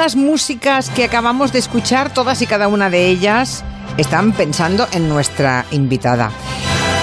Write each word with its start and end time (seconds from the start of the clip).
las 0.00 0.16
músicas 0.16 0.88
que 0.88 1.04
acabamos 1.04 1.52
de 1.52 1.58
escuchar, 1.58 2.14
todas 2.14 2.40
y 2.40 2.46
cada 2.46 2.68
una 2.68 2.88
de 2.88 3.08
ellas, 3.08 3.62
están 3.98 4.32
pensando 4.32 4.88
en 4.92 5.10
nuestra 5.10 5.66
invitada. 5.72 6.30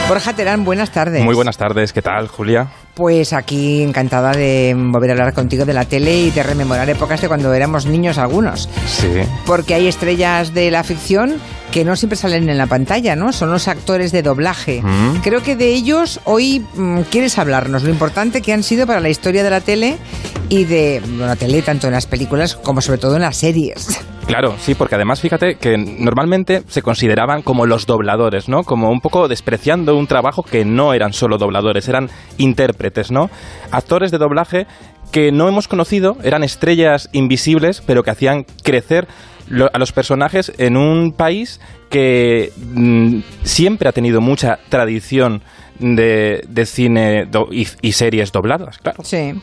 Borja 0.09 0.33
Terán, 0.33 0.65
buenas 0.65 0.89
tardes. 0.89 1.23
Muy 1.23 1.35
buenas 1.35 1.57
tardes, 1.57 1.93
¿qué 1.93 2.01
tal, 2.01 2.27
Julia? 2.27 2.69
Pues 2.95 3.33
aquí 3.33 3.83
encantada 3.83 4.31
de 4.31 4.73
volver 4.75 5.11
a 5.11 5.13
hablar 5.13 5.33
contigo 5.35 5.63
de 5.63 5.73
la 5.73 5.85
tele 5.85 6.21
y 6.21 6.31
de 6.31 6.41
rememorar 6.41 6.89
épocas 6.89 7.21
de 7.21 7.27
cuando 7.27 7.53
éramos 7.53 7.85
niños 7.85 8.17
algunos. 8.17 8.67
Sí. 8.87 9.09
Porque 9.45 9.75
hay 9.75 9.85
estrellas 9.85 10.55
de 10.55 10.71
la 10.71 10.83
ficción 10.83 11.35
que 11.71 11.85
no 11.85 11.95
siempre 11.95 12.17
salen 12.17 12.49
en 12.49 12.57
la 12.57 12.65
pantalla, 12.65 13.15
¿no? 13.15 13.31
Son 13.31 13.51
los 13.51 13.67
actores 13.67 14.11
de 14.11 14.23
doblaje. 14.23 14.81
Mm. 14.81 15.17
Creo 15.21 15.43
que 15.43 15.55
de 15.55 15.67
ellos 15.73 16.19
hoy 16.23 16.65
mm, 16.73 17.01
quieres 17.11 17.37
hablarnos, 17.37 17.83
lo 17.83 17.89
importante 17.89 18.41
que 18.41 18.53
han 18.53 18.63
sido 18.63 18.87
para 18.87 19.01
la 19.01 19.09
historia 19.09 19.43
de 19.43 19.49
la 19.49 19.61
tele 19.61 19.97
y 20.49 20.65
de 20.65 21.01
tele 21.39 21.61
tanto 21.61 21.87
en 21.87 21.93
las 21.93 22.05
películas 22.05 22.55
como 22.55 22.81
sobre 22.81 22.99
todo 22.99 23.15
en 23.15 23.21
las 23.21 23.37
series. 23.37 23.99
Claro, 24.27 24.55
sí, 24.59 24.75
porque 24.75 24.95
además 24.95 25.21
fíjate 25.21 25.55
que 25.55 25.77
normalmente 25.77 26.61
se 26.67 26.81
consideraban 26.81 27.41
como 27.43 27.65
los 27.65 27.85
dobladores, 27.85 28.49
¿no? 28.49 28.63
Como 28.63 28.89
un 28.89 28.99
poco 28.99 29.29
despreciando 29.29 29.95
un 29.95 30.05
trabajo 30.05 30.43
que 30.43 30.65
no 30.65 30.93
eran 30.93 31.13
solo 31.13 31.37
dobladores, 31.37 31.87
eran 31.87 32.09
intérpretes, 32.37 33.09
¿no? 33.09 33.29
Actores 33.71 34.11
de 34.11 34.17
doblaje 34.17 34.67
que 35.13 35.31
no 35.31 35.47
hemos 35.47 35.69
conocido, 35.69 36.17
eran 36.23 36.43
estrellas 36.43 37.09
invisibles, 37.13 37.81
pero 37.85 38.03
que 38.03 38.11
hacían 38.11 38.45
crecer 38.63 39.07
a 39.73 39.79
los 39.79 39.93
personajes 39.93 40.51
en 40.57 40.75
un 40.75 41.13
país 41.13 41.61
que 41.89 42.51
mm, 42.57 43.19
siempre 43.43 43.87
ha 43.87 43.93
tenido 43.93 44.19
mucha 44.19 44.59
tradición 44.67 45.41
de, 45.79 46.43
de 46.47 46.65
cine 46.65 47.27
y, 47.51 47.67
y 47.81 47.91
series 47.91 48.31
dobladas, 48.31 48.77
claro. 48.79 49.03
Sí. 49.03 49.33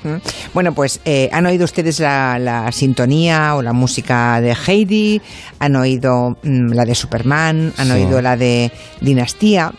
Bueno, 0.53 0.75
pues 0.75 1.01
eh, 1.05 1.29
han 1.33 1.47
oído 1.47 1.65
ustedes 1.65 2.01
la, 2.01 2.39
la 2.39 2.71
sintonía 2.73 3.55
o 3.57 3.63
la 3.63 3.73
música 3.73 4.41
de 4.41 4.55
Heidi, 4.67 5.21
han 5.59 5.77
oído 5.77 6.37
mm, 6.43 6.73
la 6.73 6.85
de 6.85 6.95
Superman, 6.95 7.73
han 7.77 7.87
Sí. 7.87 7.93
oído 7.93 8.21
la 8.23 8.37
de 8.37 8.71
Dinastía, 9.01 9.73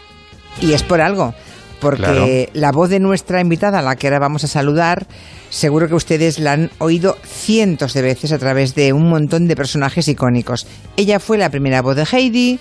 y 0.62 0.74
es 0.74 0.84
por 0.84 1.02
algo. 1.02 1.34
Porque 1.82 2.50
la 2.54 2.72
voz 2.72 2.90
de 2.90 3.00
nuestra 3.00 3.42
invitada, 3.42 3.80
a 3.80 3.82
la 3.82 3.96
que 3.96 4.08
ahora 4.08 4.18
vamos 4.20 4.44
a 4.44 4.48
saludar, 4.48 5.06
seguro 5.50 5.88
que 5.88 5.94
ustedes 5.94 6.40
la 6.40 6.54
han 6.54 6.72
oído 6.80 7.18
cientos 7.24 7.94
de 7.94 8.02
veces 8.02 8.32
a 8.32 8.40
través 8.40 8.74
de 8.76 8.92
un 8.94 9.08
montón 9.10 9.48
de 9.48 9.56
personajes 9.56 10.08
icónicos. 10.08 10.66
Ella 10.98 11.20
fue 11.20 11.38
la 11.38 11.50
primera 11.50 11.82
voz 11.82 11.96
de 11.98 12.06
Heidi, 12.12 12.60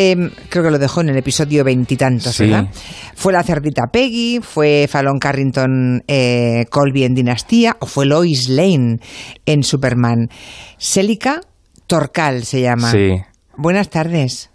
em, 0.00 0.30
creo 0.48 0.62
que 0.62 0.70
lo 0.70 0.78
dejó 0.78 1.00
en 1.00 1.08
el 1.08 1.16
episodio 1.16 1.64
veintitantos, 1.64 2.32
Sí. 2.36 2.44
¿verdad? 2.44 2.68
Fue 3.16 3.32
la 3.32 3.42
cerdita 3.42 3.88
Peggy, 3.92 4.38
fue 4.40 4.86
Fallon 4.88 5.18
Carrington 5.18 6.02
eh, 6.06 6.66
Colby 6.70 7.02
en 7.02 7.14
Dinastía, 7.14 7.76
o 7.80 7.86
fue 7.86 8.06
Lois 8.06 8.48
Lane 8.48 8.98
en 9.44 9.64
Superman. 9.64 10.28
Célica 10.78 11.40
Torcal 11.88 12.44
se 12.44 12.60
llama. 12.62 12.92
Sí. 12.92 13.16
Buenas 13.56 13.90
tardes. 13.90 14.50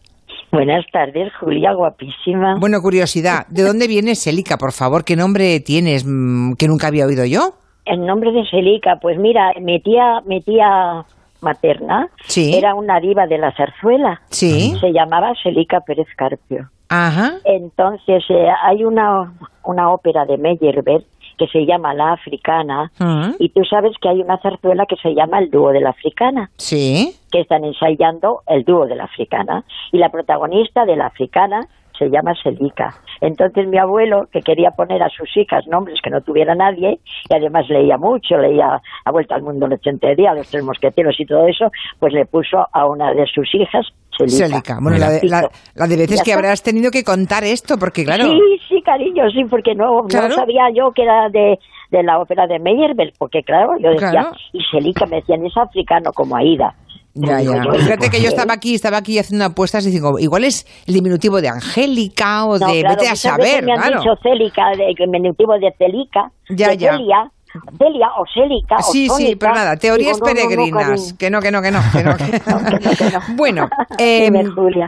Buenas 0.51 0.85
tardes, 0.93 1.33
Julia, 1.39 1.73
guapísima. 1.73 2.55
Bueno, 2.59 2.79
curiosidad, 2.79 3.45
¿de 3.49 3.63
dónde 3.63 3.87
viene 3.87 4.15
Célica, 4.15 4.57
por 4.57 4.71
favor? 4.71 5.03
¿Qué 5.03 5.15
nombre 5.15 5.59
tienes 5.59 6.05
mm, 6.07 6.53
que 6.53 6.67
nunca 6.67 6.87
había 6.87 7.05
oído 7.05 7.25
yo? 7.25 7.55
El 7.85 8.05
nombre 8.05 8.31
de 8.31 8.45
Selica, 8.45 8.97
pues 9.01 9.17
mira, 9.19 9.51
mi 9.61 9.81
tía, 9.81 10.21
mi 10.25 10.39
tía 10.39 11.03
materna 11.43 12.07
Sí. 12.25 12.55
era 12.55 12.73
una 12.73 12.99
diva 12.99 13.27
de 13.27 13.37
la 13.37 13.51
zarzuela. 13.51 14.21
Sí. 14.29 14.75
Se 14.79 14.91
llamaba 14.91 15.33
Selica 15.43 15.81
Pérez 15.81 16.07
Carpio. 16.17 16.69
Ajá. 16.89 17.33
Entonces, 17.45 18.23
eh, 18.29 18.47
hay 18.63 18.83
una, 18.83 19.31
una 19.63 19.91
ópera 19.91 20.25
de 20.25 20.37
Meyerbeer 20.37 21.03
que 21.37 21.47
se 21.47 21.65
llama 21.65 21.93
La 21.95 22.13
Africana, 22.13 22.91
Mm. 22.99 23.31
y 23.39 23.49
tú 23.49 23.65
sabes 23.65 23.93
que 23.99 24.07
hay 24.09 24.21
una 24.21 24.37
zarzuela 24.37 24.85
que 24.85 24.95
se 24.97 25.15
llama 25.15 25.39
El 25.39 25.49
Dúo 25.49 25.71
de 25.71 25.81
la 25.81 25.89
Africana, 25.89 26.51
Sí. 26.57 27.15
que 27.31 27.41
están 27.41 27.65
ensayando 27.65 28.41
el 28.45 28.63
dúo 28.63 28.85
de 28.85 28.95
la 28.95 29.05
Africana, 29.05 29.63
y 29.91 29.97
la 29.97 30.09
protagonista 30.09 30.85
de 30.85 30.95
la 30.95 31.07
Africana 31.07 31.67
se 31.97 32.09
llama 32.09 32.33
Selica. 32.41 32.93
Entonces 33.21 33.67
mi 33.67 33.77
abuelo, 33.77 34.27
que 34.31 34.41
quería 34.41 34.71
poner 34.71 35.01
a 35.03 35.09
sus 35.09 35.29
hijas 35.37 35.65
nombres 35.67 35.99
que 36.03 36.09
no 36.09 36.21
tuviera 36.21 36.55
nadie, 36.55 36.99
y 37.29 37.33
además 37.35 37.65
leía 37.69 37.97
mucho, 37.97 38.37
leía 38.37 38.81
A 39.05 39.11
Vuelta 39.11 39.35
al 39.35 39.43
Mundo 39.43 39.65
en 39.67 39.73
80 39.73 40.15
días, 40.15 40.35
Los 40.35 40.49
Tres 40.49 40.63
Mosqueteros 40.63 41.15
y 41.19 41.25
todo 41.25 41.47
eso, 41.47 41.71
pues 41.99 42.13
le 42.13 42.25
puso 42.25 42.65
a 42.71 42.85
una 42.85 43.13
de 43.13 43.25
sus 43.27 43.47
hijas 43.55 43.85
Selica. 44.17 44.47
Célica. 44.47 44.77
Bueno, 44.81 44.97
la 44.97 45.09
de, 45.09 45.19
la- 45.27 45.49
la 45.75 45.87
de 45.87 45.97
veces 45.97 46.21
que 46.21 46.33
habrás 46.33 46.61
tenido 46.61 46.91
que 46.91 47.03
contar 47.03 47.43
esto, 47.43 47.77
porque 47.79 48.03
claro. 48.05 48.25
Sí, 48.25 48.39
sí, 48.69 48.81
cariño, 48.83 49.23
sí, 49.31 49.43
porque 49.49 49.73
no, 49.73 50.03
Claro. 50.07 50.29
no 50.29 50.35
sabía 50.35 50.69
yo 50.75 50.91
que 50.91 51.01
era 51.03 51.29
de, 51.29 51.57
de 51.89 52.03
la 52.03 52.19
ópera 52.19 52.45
de 52.45 52.59
Meyerbeer, 52.59 53.13
porque 53.17 53.41
claro, 53.41 53.71
yo 53.79 53.89
decía, 53.89 54.11
Claro. 54.11 54.31
y 54.51 54.59
Selica 54.69 55.05
me 55.07 55.15
decían, 55.17 55.43
es 55.45 55.57
africano 55.57 56.11
como 56.13 56.35
Aida. 56.35 56.75
Ya, 57.15 57.41
ya. 57.41 57.63
Fíjate 57.79 58.09
que 58.09 58.21
yo 58.21 58.27
estaba 58.29 58.53
aquí, 58.55 58.73
estaba 58.73 58.97
aquí 58.97 59.19
haciendo 59.19 59.45
apuestas 59.45 59.85
y 59.85 59.91
digo, 59.91 60.17
igual 60.17 60.43
es 60.45 60.65
el 60.87 60.95
diminutivo 60.95 61.41
de 61.41 61.49
Angélica 61.49 62.45
o 62.45 62.57
No, 62.57 62.67
de 62.67 62.81
claro, 62.81 62.95
vete 62.97 63.09
a 63.09 63.15
saber, 63.15 63.63
me 63.63 63.73
han 63.73 63.79
claro. 63.81 63.99
dicho 64.01 64.11
Célica, 64.23 64.63
de 64.77 64.93
que 64.97 65.05
diminutivo 65.05 65.53
de 65.53 65.71
Celica, 65.77 66.31
Ya, 66.49 66.69
de 66.69 66.77
ya. 66.77 66.91
Celia, 66.97 67.31
Celia 67.77 68.07
o 68.17 68.25
Célica 68.33 68.77
o 68.79 68.91
Sí, 68.91 69.03
sí, 69.03 69.07
Sónica. 69.09 69.37
pero 69.39 69.53
nada, 69.53 69.75
teorías 69.77 70.15
Digo, 70.15 70.25
no, 70.27 70.33
no, 70.33 70.39
no, 70.41 70.47
peregrinas. 70.47 71.11
no, 71.11 71.17
que 71.19 71.29
no, 71.29 71.39
que 71.39 71.51
no. 71.51 71.61
Que 71.61 71.71
no, 71.71 71.81
que- 71.91 72.03
No, 72.03 72.17
que 72.17 73.19
bueno, 73.35 73.69
eh. 73.99 74.31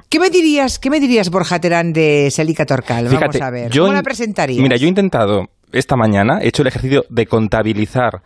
¿qué 0.09 0.19
me 0.19 0.29
dirías, 0.31 0.79
qué 0.79 0.89
me 0.89 0.99
dirías, 0.99 1.29
Borja 1.29 1.59
Terán, 1.59 1.93
de 1.93 2.29
Célica 2.31 2.65
Torcal? 2.65 3.07
Fíjate, 3.07 3.37
Vamos 3.37 3.41
a 3.41 3.51
ver. 3.51 3.71
yo 3.71 3.83
¿Cómo 3.83 3.93
la 3.93 4.01
presentarías? 4.01 4.59
Mira, 4.63 4.77
yo 4.77 4.87
he 4.87 4.89
intentado 4.89 5.43
esta 5.71 5.95
mañana, 5.95 6.39
he 6.41 6.47
hecho 6.47 6.63
el 6.63 6.69
ejercicio 6.69 7.03
de 7.09 7.27
contabilizar 7.27 8.21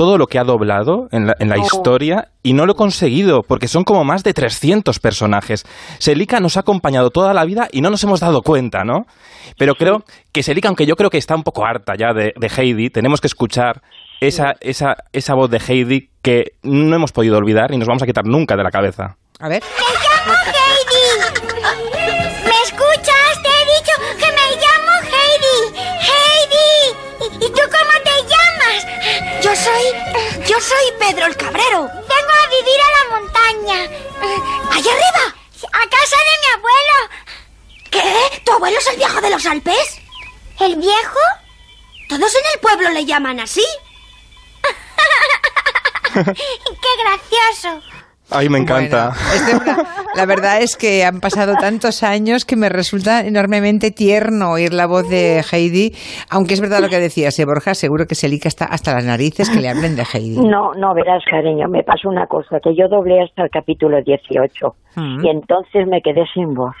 todo 0.00 0.16
lo 0.16 0.28
que 0.28 0.38
ha 0.38 0.44
doblado 0.44 1.08
en 1.12 1.26
la, 1.26 1.34
en 1.40 1.50
la 1.50 1.58
historia 1.58 2.28
y 2.42 2.54
no 2.54 2.64
lo 2.64 2.72
he 2.72 2.74
conseguido 2.74 3.42
porque 3.46 3.68
son 3.68 3.84
como 3.84 4.02
más 4.02 4.24
de 4.24 4.32
300 4.32 4.98
personajes. 4.98 5.66
Selica 5.98 6.40
nos 6.40 6.56
ha 6.56 6.60
acompañado 6.60 7.10
toda 7.10 7.34
la 7.34 7.44
vida 7.44 7.68
y 7.70 7.82
no 7.82 7.90
nos 7.90 8.02
hemos 8.02 8.20
dado 8.20 8.40
cuenta, 8.40 8.82
¿no? 8.82 9.04
Pero 9.58 9.74
creo 9.74 9.98
que 10.32 10.42
Selica, 10.42 10.68
aunque 10.68 10.86
yo 10.86 10.96
creo 10.96 11.10
que 11.10 11.18
está 11.18 11.34
un 11.34 11.42
poco 11.42 11.66
harta 11.66 11.96
ya 11.98 12.14
de, 12.14 12.32
de 12.34 12.46
Heidi, 12.48 12.88
tenemos 12.88 13.20
que 13.20 13.26
escuchar 13.26 13.82
esa, 14.22 14.54
esa, 14.62 14.94
esa 15.12 15.34
voz 15.34 15.50
de 15.50 15.58
Heidi 15.58 16.08
que 16.22 16.52
no 16.62 16.96
hemos 16.96 17.12
podido 17.12 17.36
olvidar 17.36 17.70
y 17.70 17.76
nos 17.76 17.86
vamos 17.86 18.02
a 18.02 18.06
quitar 18.06 18.24
nunca 18.24 18.56
de 18.56 18.62
la 18.62 18.70
cabeza. 18.70 19.18
A 19.38 19.50
ver. 19.50 19.62
Soy... 29.64 30.46
Yo 30.46 30.60
soy 30.60 30.92
Pedro 30.98 31.26
el 31.26 31.36
Cabrero. 31.36 31.82
Vengo 31.86 32.32
a 32.32 32.48
vivir 32.48 32.80
a 32.80 32.90
la 32.96 33.20
montaña. 33.20 33.78
¿Allá 34.70 34.92
arriba? 34.92 35.34
A 35.72 35.88
casa 35.88 36.16
de 36.16 36.34
mi 36.40 36.48
abuelo. 36.54 36.96
¿Qué? 37.90 38.42
¿Tu 38.44 38.52
abuelo 38.52 38.78
es 38.78 38.86
el 38.88 38.96
viejo 38.96 39.20
de 39.20 39.30
los 39.30 39.46
Alpes? 39.46 40.00
¿El 40.58 40.76
viejo? 40.76 41.18
Todos 42.08 42.34
en 42.34 42.42
el 42.54 42.60
pueblo 42.60 42.90
le 42.90 43.04
llaman 43.04 43.40
así. 43.40 43.64
¡Qué 46.14 46.90
gracioso! 47.04 47.82
Ay, 48.30 48.48
me 48.48 48.58
encanta. 48.58 49.12
Bueno, 49.44 49.60
una- 49.62 49.84
la 50.14 50.26
verdad 50.26 50.60
es 50.62 50.76
que 50.76 51.04
han 51.04 51.20
pasado 51.20 51.54
tantos 51.60 52.02
años 52.02 52.44
que 52.44 52.56
me 52.56 52.68
resulta 52.68 53.20
enormemente 53.26 53.90
tierno 53.90 54.52
oír 54.52 54.72
la 54.72 54.86
voz 54.86 55.08
de 55.08 55.42
Heidi, 55.52 55.94
aunque 56.30 56.54
es 56.54 56.60
verdad 56.60 56.80
lo 56.80 56.88
que 56.88 56.98
decías, 56.98 57.38
¿eh, 57.38 57.44
Borja, 57.44 57.74
seguro 57.74 58.06
que 58.06 58.14
Celica 58.14 58.48
está 58.48 58.64
hasta 58.66 58.92
las 58.94 59.04
narices 59.04 59.48
que 59.50 59.60
le 59.60 59.68
hablen 59.68 59.96
de 59.96 60.02
Heidi. 60.12 60.38
No, 60.46 60.72
no, 60.74 60.94
verás, 60.94 61.22
cariño, 61.30 61.68
me 61.68 61.82
pasó 61.82 62.08
una 62.08 62.26
cosa, 62.26 62.60
que 62.60 62.74
yo 62.74 62.88
doblé 62.88 63.22
hasta 63.22 63.44
el 63.44 63.50
capítulo 63.50 64.02
18 64.02 64.74
Mm. 64.96 65.24
y 65.24 65.30
entonces 65.30 65.86
me 65.86 66.02
quedé 66.02 66.24
sin 66.34 66.54
voz. 66.54 66.74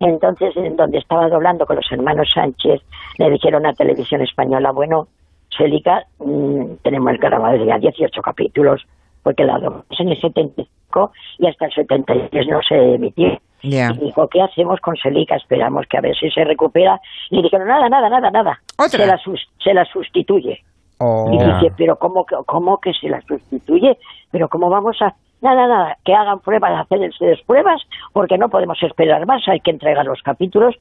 Entonces, 0.00 0.56
en 0.56 0.76
donde 0.76 0.98
estaba 0.98 1.28
doblando 1.28 1.66
con 1.66 1.76
los 1.76 1.90
hermanos 1.90 2.28
Sánchez, 2.32 2.80
le 3.18 3.30
dijeron 3.30 3.66
a 3.66 3.72
Televisión 3.72 4.22
Española, 4.22 4.70
bueno, 4.70 5.08
Célica, 5.56 6.04
mm, 6.18 6.76
tenemos 6.82 7.12
el 7.12 7.18
carnaval 7.18 7.64
ya 7.66 7.78
18 7.78 8.22
capítulos, 8.22 8.82
porque 9.24 9.42
la 9.44 9.54
doblamos 9.54 9.86
en 9.98 10.10
el 10.10 10.20
75 10.20 11.12
y 11.38 11.46
hasta 11.48 11.66
el 11.66 11.72
73 11.72 12.46
no 12.46 12.60
se 12.68 12.94
emitió. 12.94 13.36
Y 13.62 14.04
dijo, 14.04 14.28
¿qué 14.28 14.42
hacemos 14.42 14.78
con 14.80 14.94
Celica? 14.96 15.34
Esperamos 15.36 15.86
que 15.88 15.96
a 15.96 16.02
ver 16.02 16.14
si 16.16 16.30
se 16.30 16.44
recupera. 16.44 17.00
Y 17.30 17.42
dijeron, 17.42 17.66
nada, 17.66 17.88
nada, 17.88 18.08
nada, 18.10 18.30
nada. 18.30 18.60
¿Otra? 18.78 18.90
Se 19.00 19.06
la, 19.06 19.18
se 19.64 19.74
la 19.74 19.84
sustituye. 19.86 20.62
Oh. 20.98 21.30
Y 21.32 21.38
dice, 21.38 21.72
pero 21.76 21.96
¿cómo, 21.96 22.24
que- 22.26 22.36
¿cómo 22.46 22.78
que 22.78 22.92
se 22.92 23.08
la 23.08 23.20
sustituye? 23.22 23.98
¿Pero 24.30 24.48
cómo 24.48 24.68
vamos 24.70 25.00
a...? 25.02 25.14
Nada, 25.40 25.66
nada, 25.66 25.98
que 26.04 26.14
hagan 26.14 26.38
pruebas, 26.40 26.86
hacerse 26.86 27.36
pruebas, 27.46 27.82
porque 28.14 28.38
no 28.38 28.48
podemos 28.48 28.82
esperar 28.82 29.26
más, 29.26 29.46
hay 29.48 29.60
que 29.60 29.72
entregar 29.72 30.04
los 30.06 30.22
capítulos. 30.22 30.74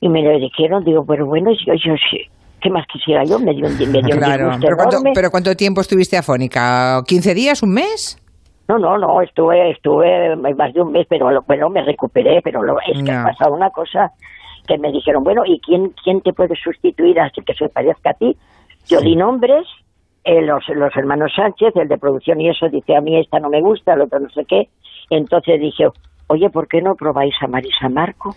Y 0.00 0.08
me 0.08 0.22
lo 0.22 0.30
dijeron, 0.38 0.82
digo, 0.84 1.04
pero 1.04 1.26
bueno, 1.26 1.50
yo, 1.52 1.74
yo 1.74 1.94
sí, 2.10 2.22
¿qué 2.62 2.70
más 2.70 2.86
quisiera 2.86 3.24
yo? 3.24 3.38
Me 3.38 3.52
dio 3.52 3.66
un, 3.66 3.72
me 3.76 4.00
dio 4.02 4.14
un 4.14 4.20
Claro, 4.20 4.44
disgusto 4.46 4.60
pero 4.66 4.76
¿cuánto, 4.76 4.96
pero 5.14 5.30
¿cuánto 5.30 5.54
tiempo 5.56 5.80
estuviste 5.80 6.16
afónica? 6.16 7.00
¿15 7.00 7.34
días? 7.34 7.62
¿Un 7.62 7.74
mes? 7.74 8.18
No, 8.68 8.78
no, 8.78 8.96
no, 8.96 9.20
estuve, 9.20 9.70
estuve 9.72 10.36
más 10.36 10.72
de 10.72 10.80
un 10.80 10.92
mes, 10.92 11.06
pero 11.08 11.30
lo- 11.30 11.42
bueno, 11.42 11.68
me 11.68 11.82
recuperé, 11.82 12.40
pero 12.42 12.62
lo, 12.62 12.76
es 12.80 13.02
que 13.02 13.10
ha 13.12 13.24
pasado 13.24 13.54
una 13.54 13.70
cosa 13.70 14.12
que 14.66 14.78
me 14.78 14.92
dijeron, 14.92 15.24
bueno, 15.24 15.42
¿y 15.44 15.60
quién, 15.60 15.92
quién 16.02 16.20
te 16.22 16.32
puede 16.32 16.54
sustituir 16.56 17.18
así 17.20 17.42
que 17.44 17.54
se 17.54 17.68
parezca 17.68 18.10
a 18.10 18.14
ti? 18.14 18.36
Yo 18.86 19.00
di 19.00 19.16
nombres 19.16 19.66
eh, 20.24 20.40
los, 20.42 20.62
los 20.68 20.96
hermanos 20.96 21.32
Sánchez, 21.34 21.74
el 21.74 21.88
de 21.88 21.98
producción 21.98 22.40
y 22.40 22.48
eso, 22.48 22.68
dice, 22.68 22.94
a 22.96 23.00
mí 23.00 23.18
esta 23.18 23.40
no 23.40 23.48
me 23.50 23.60
gusta, 23.60 23.94
el 23.94 24.02
otro 24.02 24.20
no 24.20 24.30
sé 24.30 24.44
qué. 24.46 24.68
Entonces 25.10 25.60
dije, 25.60 25.86
oye, 26.28 26.48
¿por 26.48 26.68
qué 26.68 26.80
no 26.80 26.94
probáis 26.94 27.34
a 27.42 27.48
Marisa 27.48 27.88
Marco? 27.88 28.34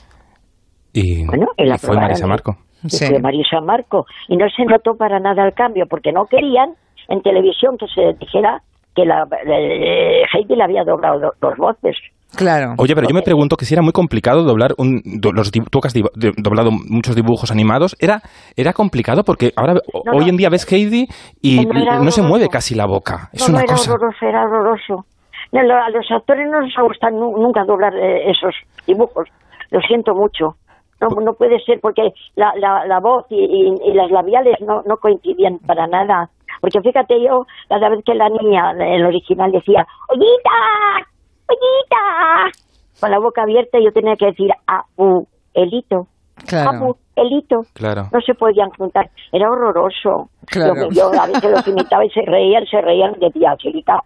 Y, 0.93 1.25
bueno, 1.27 1.47
y, 1.57 1.65
la 1.65 1.77
fue 1.77 1.95
Marisa 1.95 2.25
Marco. 2.25 2.57
Sí. 2.87 3.05
Fue 3.07 3.19
Marisa 3.19 3.61
Marco. 3.61 4.05
Y 4.27 4.37
no 4.37 4.47
se 4.49 4.65
notó 4.65 4.95
para 4.95 5.19
nada 5.19 5.45
el 5.45 5.53
cambio, 5.53 5.85
porque 5.89 6.11
no 6.11 6.25
querían 6.25 6.73
en 7.07 7.21
televisión 7.21 7.77
que 7.77 7.87
se 7.87 8.13
dijera 8.19 8.61
que 8.95 9.05
la, 9.05 9.27
eh, 9.45 10.23
Heidi 10.33 10.55
le 10.55 10.63
había 10.63 10.83
doblado 10.83 11.33
dos 11.41 11.57
voces. 11.57 11.97
Claro. 12.35 12.73
Oye, 12.77 12.95
pero 12.95 13.07
yo 13.07 13.15
me 13.15 13.21
pregunto 13.21 13.55
que 13.55 13.65
si 13.65 13.73
era 13.73 13.81
muy 13.81 13.93
complicado 13.93 14.43
doblar 14.43 14.71
un, 14.77 15.01
los, 15.33 15.51
tú 15.51 15.79
que 15.79 15.87
has 15.87 15.93
doblado 16.37 16.71
muchos 16.71 17.15
dibujos 17.15 17.51
animados, 17.51 17.95
¿era, 17.99 18.21
era 18.55 18.73
complicado? 18.73 19.23
Porque 19.23 19.51
ahora, 19.55 19.75
hoy 20.13 20.29
en 20.29 20.35
día 20.35 20.49
ves 20.49 20.69
Heidi 20.69 21.07
y 21.41 21.65
no, 21.65 22.11
se 22.11 22.21
mueve 22.21 22.47
casi 22.49 22.75
la 22.75 22.85
boca. 22.87 23.29
Es 23.31 23.47
una 23.47 23.59
era 23.59 23.73
cosa... 23.73 23.93
horroroso, 23.93 24.25
era 24.25 24.43
horroroso. 24.43 25.05
a 25.53 25.89
los 25.91 26.11
actores 26.11 26.49
no 26.49 26.61
les 26.61 26.73
gusta 26.75 27.09
nunca 27.09 27.63
doblar 27.65 27.93
eh, 27.95 28.29
esos 28.29 28.55
dibujos. 28.85 29.29
Lo 29.71 29.79
siento 29.81 30.13
mucho. 30.13 30.55
No, 31.01 31.07
no 31.21 31.33
puede 31.33 31.59
ser 31.59 31.79
porque 31.81 32.13
la, 32.35 32.53
la, 32.57 32.85
la 32.85 32.99
voz 32.99 33.25
y, 33.29 33.35
y, 33.37 33.93
las 33.93 34.09
labiales 34.11 34.55
no, 34.61 34.81
no 34.85 34.97
coincidían 34.97 35.59
para 35.59 35.87
nada. 35.87 36.29
Porque 36.61 36.79
fíjate 36.81 37.21
yo, 37.21 37.45
cada 37.67 37.89
vez 37.89 37.99
que 38.05 38.15
la 38.15 38.29
niña, 38.29 38.71
el 38.71 39.05
original, 39.05 39.51
decía, 39.51 39.85
¡Ollita! 40.09 41.05
¡Ollita! 41.49 42.57
Con 42.99 43.11
la 43.11 43.19
boca 43.19 43.43
abierta 43.43 43.77
yo 43.79 43.91
tenía 43.91 44.15
que 44.15 44.27
decir, 44.27 44.49
¡Abu! 44.67 45.27
Elito. 45.53 46.07
Claro. 46.47 46.97
Elito. 47.15 47.61
Claro. 47.73 48.03
No 48.11 48.19
se 48.21 48.33
podían 48.33 48.69
juntar. 48.71 49.09
Era 49.31 49.49
horroroso. 49.49 50.29
Claro. 50.47 50.89
Yo, 50.91 51.07
a 51.19 51.27
veces 51.27 51.49
los 51.49 51.67
imitaba 51.67 52.05
y 52.05 52.09
se 52.09 52.21
reían, 52.21 52.65
se 52.65 52.81
reían, 52.81 53.13
decía, 53.19 53.51
Angelita, 53.51 54.01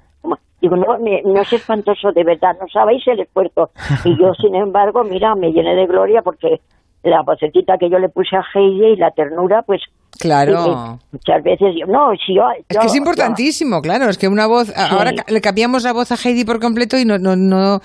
Digo, 0.61 0.75
no, 0.75 0.97
no 0.97 1.41
es 1.41 1.53
espantoso, 1.53 2.11
de 2.11 2.23
verdad, 2.25 2.51
no 2.59 2.67
sabéis 2.67 3.07
el 3.07 3.21
esfuerzo. 3.21 3.69
Y 4.03 4.19
yo, 4.19 4.33
sin 4.33 4.55
embargo, 4.55 5.03
mira, 5.03 5.33
me 5.35 5.51
llené 5.51 5.73
de 5.73 5.87
gloria 5.87 6.21
porque 6.21 6.59
la 7.03 7.21
vocecita 7.25 7.77
que 7.79 7.89
yo 7.89 7.97
le 7.97 8.09
puse 8.09 8.35
a 8.35 8.43
Heidi 8.53 8.93
y 8.93 8.95
la 8.95 9.11
ternura, 9.11 9.61
pues... 9.65 9.81
Claro. 10.19 10.97
muchas 11.13 11.43
veces 11.43 11.75
yo, 11.79 11.85
no, 11.85 12.11
si 12.25 12.35
yo... 12.35 12.41
Es 12.67 12.77
que 12.77 12.87
es 12.87 12.95
importantísimo, 12.95 13.79
claro, 13.79 14.09
es 14.09 14.17
que 14.17 14.27
una 14.27 14.47
voz... 14.47 14.73
Ahora 14.75 15.11
le 15.27 15.41
cambiamos 15.41 15.83
la 15.83 15.93
voz 15.93 16.11
a 16.11 16.15
Heidi 16.15 16.43
por 16.43 16.59
completo 16.59 16.97
y 16.97 17.05
no... 17.05 17.17
no, 17.17 17.35
no 17.35 17.79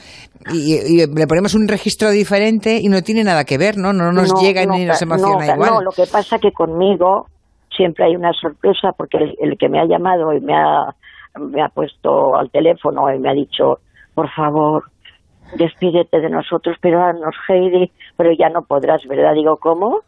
y, 0.52 1.06
le 1.06 1.26
ponemos 1.26 1.54
un 1.54 1.68
registro 1.68 2.10
diferente 2.10 2.78
y 2.80 2.88
no 2.88 3.02
tiene 3.02 3.22
nada 3.22 3.44
que 3.44 3.56
ver, 3.56 3.76
¿no? 3.76 3.92
No 3.92 4.10
nos 4.12 4.34
llega 4.42 4.66
ni 4.66 4.84
nos 4.84 5.00
emociona 5.00 5.46
igual. 5.46 5.70
No, 5.70 5.82
lo 5.82 5.90
que 5.90 6.04
pasa 6.10 6.38
que 6.38 6.50
conmigo 6.52 7.26
siempre 7.74 8.04
hay 8.06 8.16
una 8.16 8.32
sorpresa 8.32 8.90
porque 8.96 9.18
el 9.40 9.56
que 9.58 9.68
me 9.68 9.80
ha 9.80 9.86
llamado 9.86 10.32
y 10.32 10.40
me 10.40 10.54
ha 10.54 10.94
me 11.38 11.62
ha 11.62 11.68
puesto 11.68 12.36
al 12.36 12.50
teléfono 12.50 13.12
y 13.12 13.18
me 13.18 13.30
ha 13.30 13.34
dicho, 13.34 13.78
por 14.14 14.30
favor, 14.30 14.84
despídete 15.56 16.20
de 16.20 16.30
nosotros, 16.30 16.76
pero 16.80 17.02
haznos 17.02 17.34
Heidi, 17.48 17.90
pero 18.16 18.30
ya 18.38 18.48
no 18.48 18.62
podrás, 18.62 19.02
¿verdad? 19.08 19.34
Digo, 19.34 19.56
¿cómo? 19.58 20.00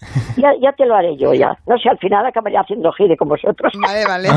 Ya, 0.36 0.50
ya 0.60 0.72
te 0.72 0.84
lo 0.84 0.96
haré 0.96 1.16
yo, 1.16 1.32
ya. 1.32 1.56
No 1.66 1.78
sé, 1.78 1.88
al 1.88 1.98
final 1.98 2.26
acabaré 2.26 2.56
haciendo 2.56 2.90
Heidi 2.98 3.16
con 3.16 3.28
vosotros. 3.28 3.72
Vale, 3.80 4.04
vale. 4.04 4.28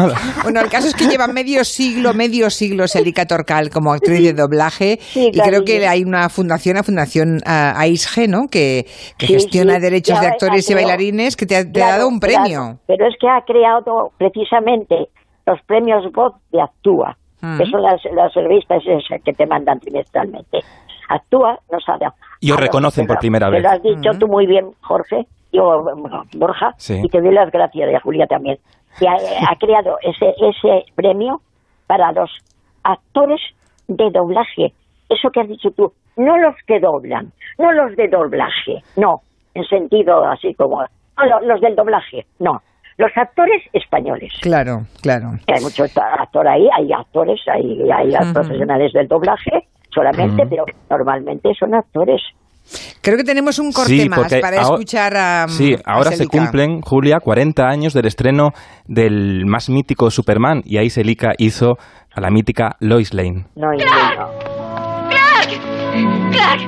Bueno, 0.43 0.61
el 0.61 0.69
caso 0.69 0.87
es 0.87 0.95
que 0.95 1.05
lleva 1.05 1.27
medio 1.33 1.63
siglo, 1.63 2.13
medio 2.13 2.49
siglo 2.49 2.87
Selika 2.87 3.25
Torcal 3.25 3.69
como 3.69 3.91
actriz 3.91 4.23
de 4.23 4.33
doblaje 4.33 4.99
y 5.15 5.31
creo 5.31 5.63
que 5.63 5.87
hay 5.87 6.03
una 6.03 6.29
fundación, 6.29 6.75
la 6.75 6.83
Fundación 6.83 7.37
uh, 7.37 7.73
AISG, 7.75 8.29
¿no? 8.29 8.47
Que, 8.49 8.85
gestiona 9.17 9.79
derechos 9.79 10.21
de 10.21 10.27
actores 10.27 10.69
y 10.69 10.73
bailarines 10.73 11.35
que 11.35 11.45
te 11.45 11.55
ha, 11.55 11.63
dado 11.63 12.07
un 12.07 12.19
premio. 12.19 12.79
Pero 12.85 13.07
es 13.07 13.15
que 13.19 13.27
ha 13.27 13.41
creado 13.41 14.11
precisamente 14.17 15.09
los 15.45 15.59
premios 15.65 16.03
Voz 16.13 16.33
de 16.51 16.61
Actúa, 16.61 17.17
que 17.39 17.65
son 17.65 17.81
las, 17.81 18.01
las 18.13 18.33
revistas 18.33 18.83
que 19.23 19.33
te 19.33 19.45
mandan 19.45 19.79
trimestralmente. 19.79 20.59
Actúa 21.09 21.59
ha 21.69 21.97
dado. 21.97 22.13
Y 22.39 22.51
os 22.51 22.59
reconocen 22.59 23.07
por 23.07 23.19
primera 23.19 23.49
vez. 23.49 23.61
Te 23.61 23.67
lo 23.67 23.73
has 23.73 23.83
dicho 23.83 24.19
tú 24.19 24.27
muy 24.27 24.45
bien, 24.45 24.71
Jorge, 24.81 25.25
yo, 25.51 25.85
Borja, 26.35 26.75
y 26.89 27.07
te 27.07 27.21
doy 27.21 27.33
las 27.33 27.51
gracias, 27.51 27.89
y 27.91 27.95
a 27.95 27.99
Julia 27.99 28.27
también, 28.27 28.57
que 28.99 29.07
ha, 29.07 29.55
creado 29.59 29.97
ese, 30.01 30.33
ese 30.39 30.85
premio 30.95 31.41
para 31.85 32.11
los 32.11 32.29
actores 32.83 33.39
de 33.87 34.09
doblaje. 34.11 34.73
Eso 35.09 35.29
que 35.31 35.41
has 35.41 35.47
dicho 35.47 35.71
tú, 35.71 35.93
no 36.17 36.37
los 36.37 36.55
que 36.65 36.79
doblan, 36.79 37.31
no 37.57 37.71
los 37.71 37.95
de 37.95 38.07
doblaje, 38.09 38.83
no, 38.97 39.21
en 39.53 39.63
sentido 39.65 40.25
así 40.25 40.53
como, 40.55 40.81
no, 40.81 41.39
los 41.41 41.61
del 41.61 41.75
doblaje, 41.75 42.25
no, 42.39 42.61
los 42.97 43.11
actores 43.15 43.63
españoles. 43.73 44.31
Claro, 44.41 44.81
claro. 45.01 45.29
Hay 45.47 45.61
muchos 45.61 45.91
actores 45.95 46.51
ahí, 46.51 46.67
hay 46.77 46.91
actores, 46.93 47.39
hay, 47.47 47.79
hay 47.91 48.33
profesionales 48.33 48.91
del 48.93 49.07
doblaje 49.07 49.67
solamente, 49.93 50.43
pero 50.49 50.65
normalmente 50.89 51.49
son 51.59 51.75
actores. 51.75 52.21
Creo 53.01 53.15
que 53.17 53.23
tenemos 53.23 53.59
un 53.59 53.71
corte 53.71 54.09
más 54.09 54.33
para 54.41 54.61
escuchar 54.61 55.15
a. 55.15 55.47
Sí, 55.47 55.75
ahora 55.85 56.11
se 56.11 56.27
cumplen, 56.27 56.81
Julia, 56.81 57.19
40 57.19 57.63
años 57.65 57.93
del 57.93 58.07
estreno 58.07 58.49
del 58.85 59.45
más 59.45 59.69
mítico 59.69 60.11
Superman, 60.11 60.61
y 60.65 60.77
ahí 60.77 60.89
Selika 60.89 61.31
hizo 61.37 61.77
a 62.13 62.19
la 62.19 62.29
mítica 62.29 62.75
Lois 62.79 63.13
Lane. 63.13 63.45
No, 63.55 63.69
¡Clark! 63.77 64.31
¡Clark! 65.09 66.31
¡Clark! 66.31 66.61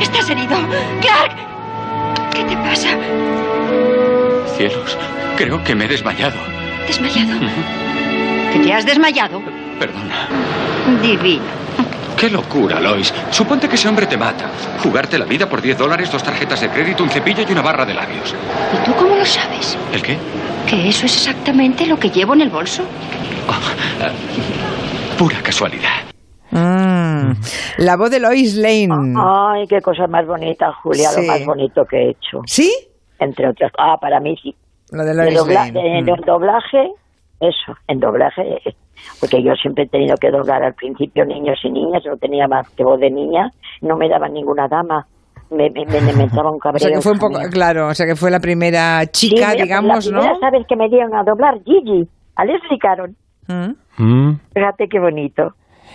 ¿Estás 0.00 0.30
herido? 0.30 0.56
¡Clark! 1.02 1.36
¿Qué 2.32 2.44
te 2.44 2.56
pasa? 2.56 4.23
Cielos, 4.56 4.96
Creo 5.36 5.62
que 5.64 5.74
me 5.74 5.86
he 5.86 5.88
desmayado. 5.88 6.36
¿Desmayado? 6.86 7.40
¿Que 8.52 8.58
te 8.60 8.72
has 8.72 8.86
desmayado? 8.86 9.42
Perdona. 9.80 10.28
Divino. 11.02 11.42
¡Qué 12.16 12.30
locura, 12.30 12.80
Lois! 12.80 13.12
Suponte 13.30 13.68
que 13.68 13.74
ese 13.74 13.88
hombre 13.88 14.06
te 14.06 14.16
mata. 14.16 14.48
Jugarte 14.80 15.18
la 15.18 15.24
vida 15.24 15.48
por 15.48 15.60
10 15.60 15.76
dólares, 15.76 16.10
dos 16.12 16.22
tarjetas 16.22 16.60
de 16.60 16.68
crédito, 16.68 17.02
un 17.02 17.10
cepillo 17.10 17.44
y 17.48 17.52
una 17.52 17.62
barra 17.62 17.84
de 17.84 17.94
labios. 17.94 18.34
¿Y 18.72 18.84
tú 18.84 18.94
cómo 18.94 19.16
lo 19.16 19.24
sabes? 19.24 19.76
¿El 19.92 20.00
qué? 20.00 20.16
Que 20.68 20.88
eso 20.88 21.06
es 21.06 21.16
exactamente 21.16 21.86
lo 21.86 21.98
que 21.98 22.10
llevo 22.10 22.34
en 22.34 22.42
el 22.42 22.50
bolso. 22.50 22.84
Oh, 23.48 25.18
pura 25.18 25.42
casualidad. 25.42 26.04
Mm. 26.50 27.32
la 27.78 27.96
voz 27.96 28.10
de 28.10 28.20
Lois 28.20 28.54
Lane. 28.54 29.14
Ay, 29.18 29.66
qué 29.68 29.80
cosa 29.80 30.06
más 30.06 30.24
bonita, 30.24 30.72
Julia, 30.82 31.10
lo 31.16 31.22
más 31.24 31.44
bonito 31.44 31.84
que 31.84 31.96
he 31.96 32.10
hecho. 32.10 32.42
¿Sí? 32.46 32.72
Entre 33.24 33.48
otras. 33.48 33.72
Ah, 33.78 33.96
para 34.00 34.20
mí 34.20 34.36
sí. 34.42 34.54
De 34.90 35.34
doblaje, 35.34 35.72
En 35.74 36.04
mm. 36.04 36.24
doblaje, 36.26 36.92
eso, 37.40 37.74
en 37.88 37.98
doblaje, 37.98 38.60
porque 39.20 39.42
yo 39.42 39.52
siempre 39.54 39.84
he 39.84 39.88
tenido 39.88 40.14
que 40.16 40.30
doblar 40.30 40.62
al 40.62 40.74
principio 40.74 41.24
niños 41.24 41.58
y 41.64 41.70
niñas, 41.70 42.02
no 42.06 42.16
tenía 42.16 42.46
más 42.46 42.68
que 42.74 42.84
voz 42.84 43.00
de 43.00 43.10
niña, 43.10 43.50
no 43.80 43.96
me 43.96 44.08
daban 44.08 44.32
ninguna 44.32 44.68
dama. 44.68 45.06
Me, 45.50 45.70
me, 45.70 45.84
me, 45.86 46.00
me 46.00 46.24
un 46.24 46.58
cabreo. 46.58 46.76
o 46.76 46.78
sea 46.78 46.90
que 46.90 47.00
fue 47.00 47.12
un 47.12 47.18
poco, 47.18 47.38
claro, 47.50 47.88
o 47.88 47.94
sea 47.94 48.06
que 48.06 48.16
fue 48.16 48.30
la 48.30 48.40
primera 48.40 49.04
chica, 49.06 49.52
digamos, 49.52 50.06
la 50.06 50.18
¿no? 50.18 50.40
sabes 50.40 50.66
que 50.68 50.76
me 50.76 50.88
dieron 50.88 51.14
a 51.14 51.22
doblar 51.22 51.54
Gigi, 51.64 52.08
a 52.36 52.44
Leslie 52.44 52.78
Caron. 52.78 53.16
Mm. 53.48 54.32
Fíjate 54.54 54.88
qué 54.88 55.00
bonito. 55.00 55.54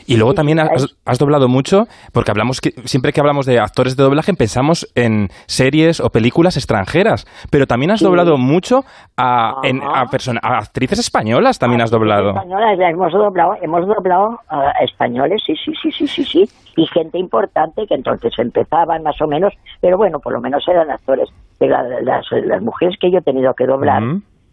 Y 0.09 0.17
luego 0.17 0.33
también 0.33 0.59
has, 0.59 1.19
doblado 1.19 1.47
mucho, 1.47 1.83
porque 2.11 2.31
hablamos 2.31 2.61
que, 2.61 2.71
siempre 2.85 3.13
que 3.13 3.19
hablamos 3.19 3.45
de 3.45 3.59
actores 3.59 3.95
de 3.95 4.03
doblaje 4.03 4.33
pensamos 4.33 4.91
en 4.95 5.27
series 5.45 5.99
o 5.99 6.09
películas 6.09 6.57
extranjeras, 6.57 7.27
pero 7.51 7.67
también 7.67 7.91
has 7.91 8.01
doblado 8.01 8.35
mucho 8.39 8.81
a, 9.17 9.57
en, 9.61 9.83
a, 9.83 9.99
a, 10.01 10.57
actrices 10.57 10.97
españolas, 10.97 11.59
también 11.59 11.83
has 11.83 11.91
doblado. 11.91 12.29
Españolas, 12.29 12.79
hemos 12.79 13.13
doblado, 13.13 13.51
hemos 13.61 13.85
doblado 13.85 14.39
a 14.49 14.71
españoles, 14.83 15.43
sí, 15.45 15.53
sí, 15.63 15.73
sí, 15.79 15.91
sí, 15.91 16.07
sí, 16.07 16.23
sí, 16.23 16.49
y 16.75 16.87
gente 16.87 17.19
importante 17.19 17.85
que 17.85 17.93
entonces 17.93 18.33
empezaban 18.39 19.03
más 19.03 19.21
o 19.21 19.27
menos, 19.27 19.53
pero 19.79 19.95
bueno, 19.95 20.17
por 20.19 20.33
lo 20.33 20.41
menos 20.41 20.67
eran 20.67 20.89
actores. 20.89 21.29
Las, 21.59 21.85
las, 22.01 22.61
mujeres 22.63 22.95
que 22.99 23.11
yo 23.11 23.19
he 23.19 23.21
tenido 23.21 23.53
que 23.53 23.67
doblar, 23.67 24.01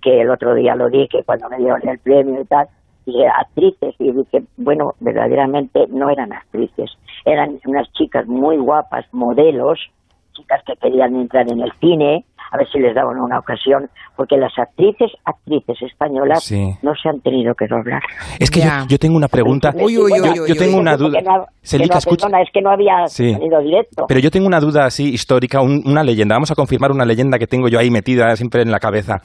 que 0.02 0.20
el 0.20 0.28
otro 0.28 0.54
día 0.54 0.74
lo 0.74 0.90
dije 0.90 1.22
cuando 1.24 1.48
me 1.48 1.56
dieron 1.56 1.80
el 1.88 1.98
premio 1.98 2.42
y 2.42 2.44
tal, 2.44 2.68
y 3.06 3.24
actrices 3.24 3.94
y 3.98 4.12
dije, 4.12 4.42
bueno, 4.56 4.94
verdaderamente 5.00 5.86
no 5.88 6.10
eran 6.10 6.32
actrices, 6.32 6.90
eran 7.24 7.58
unas 7.64 7.90
chicas 7.92 8.26
muy 8.26 8.56
guapas, 8.58 9.06
modelos, 9.12 9.78
chicas 10.32 10.62
que 10.66 10.76
querían 10.76 11.16
entrar 11.16 11.50
en 11.50 11.60
el 11.60 11.72
cine, 11.80 12.24
a 12.52 12.56
ver 12.56 12.66
si 12.70 12.78
les 12.78 12.94
daban 12.94 13.18
una 13.18 13.38
ocasión, 13.38 13.88
porque 14.16 14.36
las 14.36 14.52
actrices, 14.58 15.12
actrices 15.24 15.82
españolas 15.82 16.50
no 16.82 16.92
se 16.94 17.08
han 17.08 17.20
tenido 17.20 17.54
que 17.54 17.66
doblar. 17.66 18.02
Es 18.38 18.50
que 18.50 18.60
yo, 18.88 18.98
tengo 18.98 19.16
una 19.16 19.28
pregunta. 19.28 19.72
yo, 19.72 20.54
tengo 20.56 20.78
una 20.78 20.96
duda. 20.96 21.18
escucha. 21.62 22.28
es 22.40 22.50
que 22.52 22.60
no 22.60 22.70
había 22.70 23.06
sonido 23.06 23.60
directo. 23.60 24.04
Pero 24.08 24.20
yo 24.20 24.30
tengo 24.30 24.46
una 24.46 24.60
duda 24.60 24.86
así 24.86 25.10
histórica, 25.10 25.60
una 25.60 26.02
leyenda. 26.02 26.34
Vamos 26.34 26.50
a 26.50 26.54
confirmar 26.54 26.90
una 26.92 27.04
leyenda 27.04 27.38
que 27.38 27.46
tengo 27.46 27.68
yo 27.68 27.78
ahí 27.78 27.90
metida 27.90 28.34
siempre 28.36 28.62
en 28.62 28.70
la 28.70 28.78
cabeza. 28.78 29.16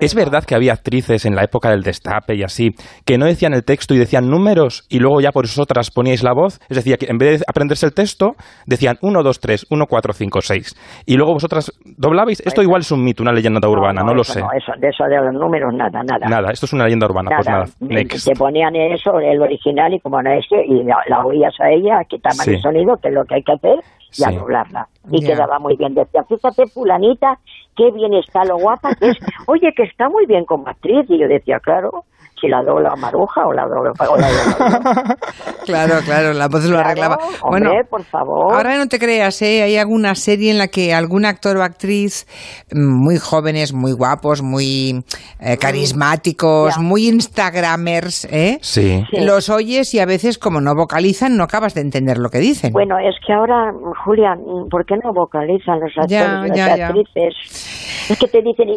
¿Es 0.00 0.14
verdad 0.14 0.44
que 0.44 0.54
había 0.54 0.72
actrices 0.72 1.24
en 1.24 1.34
la 1.34 1.44
época 1.44 1.70
del 1.70 1.82
destape 1.82 2.36
y 2.36 2.42
así 2.42 2.70
que 3.04 3.18
no 3.18 3.26
decían 3.26 3.54
el 3.54 3.64
texto 3.64 3.94
y 3.94 3.98
decían 3.98 4.28
números 4.28 4.84
y 4.88 4.98
luego 4.98 5.20
ya 5.20 5.30
por 5.30 5.44
vosotras 5.44 5.90
poníais 5.90 6.22
la 6.22 6.32
voz? 6.32 6.60
Es 6.68 6.76
decir, 6.76 6.96
que 6.98 7.06
en 7.06 7.18
vez 7.18 7.40
de 7.40 7.44
aprenderse 7.48 7.86
el 7.86 7.94
texto, 7.94 8.32
decían 8.66 8.96
1, 9.00 9.22
2, 9.22 9.40
3, 9.40 9.66
1, 9.70 9.86
4, 9.88 10.12
5, 10.12 10.40
6. 10.40 11.04
Y 11.06 11.16
luego 11.16 11.34
vosotras 11.34 11.72
doblabais. 11.84 12.40
Esto 12.40 12.63
igual 12.64 12.80
es 12.80 12.90
un 12.90 13.04
mito, 13.04 13.22
una 13.22 13.32
leyenda 13.32 13.68
urbana, 13.68 14.02
no, 14.02 14.14
lo 14.14 14.24
sé. 14.24 14.40
No, 14.40 14.52
eso, 14.52 14.72
de 14.78 14.88
eso 14.88 15.04
de 15.04 15.16
los 15.16 15.34
números, 15.34 15.72
nada, 15.72 16.02
nada. 16.02 16.26
Nada, 16.28 16.50
esto 16.50 16.66
es 16.66 16.72
una 16.72 16.84
leyenda 16.84 17.06
urbana, 17.06 17.30
pues 17.36 17.48
nada. 17.48 17.66
Te 17.78 18.34
ponían 18.36 18.74
eso, 18.76 19.18
el 19.20 19.40
original, 19.40 19.94
y 19.94 20.00
como 20.00 20.22
no 20.22 20.30
es 20.30 20.44
y 20.50 20.82
la, 20.84 21.24
oías 21.24 21.54
a 21.60 21.70
ella, 21.70 22.04
quitaban 22.08 22.48
el 22.48 22.60
sonido, 22.60 22.96
que 22.96 23.08
es 23.08 23.14
lo 23.14 23.24
que 23.24 23.36
hay 23.36 23.42
que 23.42 23.52
hacer, 23.52 23.78
y 24.16 24.24
a 24.24 24.30
doblarla. 24.30 24.88
Y 25.10 25.24
quedaba 25.24 25.58
muy 25.58 25.76
bien. 25.76 25.94
Decía, 25.94 26.24
fíjate, 26.24 26.66
fulanita, 26.66 27.38
qué 27.76 27.90
bien 27.90 28.14
está 28.14 28.44
lo 28.44 28.58
guapa 28.58 28.94
que 28.94 29.10
es. 29.10 29.16
Oye, 29.46 29.72
que 29.76 29.84
está 29.84 30.08
muy 30.08 30.26
bien 30.26 30.44
como 30.44 30.68
actriz. 30.68 31.06
Y 31.08 31.18
yo 31.18 31.28
decía, 31.28 31.58
claro, 31.60 32.04
si 32.44 32.50
la 32.50 32.62
dobla 32.62 32.94
Maruja 32.96 33.46
o 33.46 33.52
la 33.52 33.66
dobla... 33.66 33.92
claro, 35.64 35.94
claro, 36.04 36.32
la 36.32 36.48
voz 36.48 36.64
lo 36.68 36.78
arreglaba. 36.78 37.18
bueno, 37.48 37.70
por 37.88 38.04
favor. 38.04 38.54
Ahora 38.54 38.76
no 38.76 38.86
te 38.86 38.98
creas, 38.98 39.40
¿eh? 39.42 39.62
hay 39.62 39.76
alguna 39.76 40.14
serie 40.14 40.50
en 40.50 40.58
la 40.58 40.68
que 40.68 40.94
algún 40.94 41.24
actor 41.24 41.56
o 41.56 41.62
actriz 41.62 42.26
mm, 42.72 43.04
muy 43.04 43.18
jóvenes, 43.18 43.72
muy 43.72 43.92
guapos, 43.92 44.42
muy 44.42 45.04
eh, 45.40 45.56
carismáticos, 45.58 46.78
muy 46.78 47.08
instagramers, 47.08 48.26
¿eh? 48.30 48.58
Sí. 48.60 49.02
Los 49.12 49.48
oyes 49.48 49.94
y 49.94 50.00
a 50.00 50.06
veces 50.06 50.38
como 50.38 50.60
no 50.60 50.74
vocalizan 50.74 51.36
no 51.36 51.44
acabas 51.44 51.74
de 51.74 51.80
entender 51.80 52.18
lo 52.18 52.28
que 52.28 52.38
dicen. 52.38 52.72
Bueno, 52.72 52.98
es 52.98 53.14
que 53.26 53.32
ahora, 53.32 53.72
Julia, 54.04 54.34
¿por 54.70 54.84
qué 54.84 54.96
no 55.02 55.12
vocalizan 55.12 55.80
los 55.80 55.92
actores 55.96 56.52
y 56.54 56.58
las 56.58 56.80
actrices? 56.80 58.10
Es 58.10 58.18
que 58.18 58.28
te 58.28 58.42
dicen, 58.42 58.68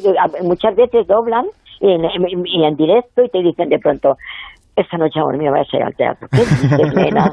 muchas 0.43 0.75
veces 0.75 1.05
doblan 1.07 1.45
y 1.79 2.63
en, 2.63 2.75
directo 2.75 3.23
y 3.23 3.29
te 3.29 3.41
dicen 3.41 3.69
de 3.69 3.79
pronto, 3.79 4.17
esta 4.75 4.97
noche, 4.97 5.19
amor 5.19 5.37
mío, 5.37 5.51
vas 5.51 5.67
a 5.73 5.77
ir 5.77 5.83
al 5.83 5.95
teatro. 5.95 6.27
¿Qué 6.31 6.37
dices, 6.37 6.93
nena? 6.93 7.31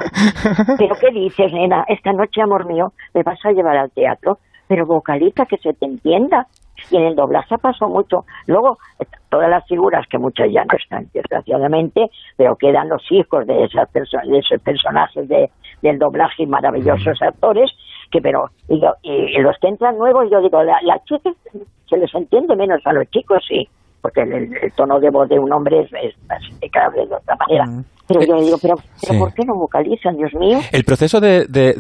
¿Pero 0.79 0.95
qué 0.99 1.11
dices, 1.11 1.53
nena? 1.53 1.85
Esta 1.89 2.13
noche, 2.13 2.41
amor 2.41 2.67
mío, 2.67 2.93
me 3.13 3.23
vas 3.23 3.39
a 3.45 3.53
llevar 3.53 3.77
al 3.77 3.91
teatro. 3.91 4.39
Pero 4.67 4.87
vocaliza, 4.87 5.45
que 5.45 5.59
se 5.59 5.75
te 5.75 5.85
entienda. 5.85 6.47
Y 6.91 6.97
en 6.97 7.05
el 7.05 7.15
doblaje 7.15 7.57
pasó 7.59 7.87
mucho. 7.89 8.25
Luego, 8.47 8.79
todas 9.29 9.51
las 9.51 9.67
figuras, 9.69 10.07
que 10.09 10.19
muchas 10.19 10.51
ya 10.51 10.65
no 10.65 10.77
están, 10.77 11.07
desgraciadamente, 11.13 12.09
pero 12.37 12.57
quedan 12.57 12.89
los 12.89 13.03
hijos 13.11 13.47
de, 13.47 13.65
esas 13.65 13.93
de 13.93 14.39
esos 14.39 14.61
personajes 14.63 15.29
de, 15.29 15.51
del 15.83 15.99
doblaje 15.99 16.45
y 16.45 16.47
maravillosos 16.47 17.21
actores, 17.21 17.71
que 18.11 18.21
pero, 18.21 18.47
y, 18.69 18.81
los 19.41 19.57
que 19.61 19.69
entran 19.69 19.99
nuevos, 19.99 20.31
yo 20.31 20.41
digo, 20.41 20.63
las 20.63 20.83
la 20.83 20.99
chicas 21.05 21.35
se 21.89 21.97
les 21.97 22.15
entiende 22.15 22.57
menos 22.57 22.81
a 22.87 22.93
los 22.93 23.09
chicos, 23.11 23.45
sí 23.47 23.69
porque 24.05 24.21
el, 24.21 24.71
tono 24.77 25.01
de 25.01 25.09
voz 25.09 25.31
de 25.31 25.39
un 25.39 25.51
hombre 25.51 25.81
es, 25.81 25.91
es 25.95 26.15
de 26.61 27.01
otra 27.03 27.37
manera. 27.37 27.65
Pero 28.07 28.21
yo 28.21 28.45
digo, 28.45 28.59
pero, 28.61 28.75
¿por 29.19 29.33
qué 29.33 29.47
no 29.47 29.55
vocalizan, 29.55 30.19
Dios 30.19 30.35
mío? 30.35 30.59
El 30.73 30.85
proceso 30.85 31.21
de, 31.21 31.47
de, 31.47 31.73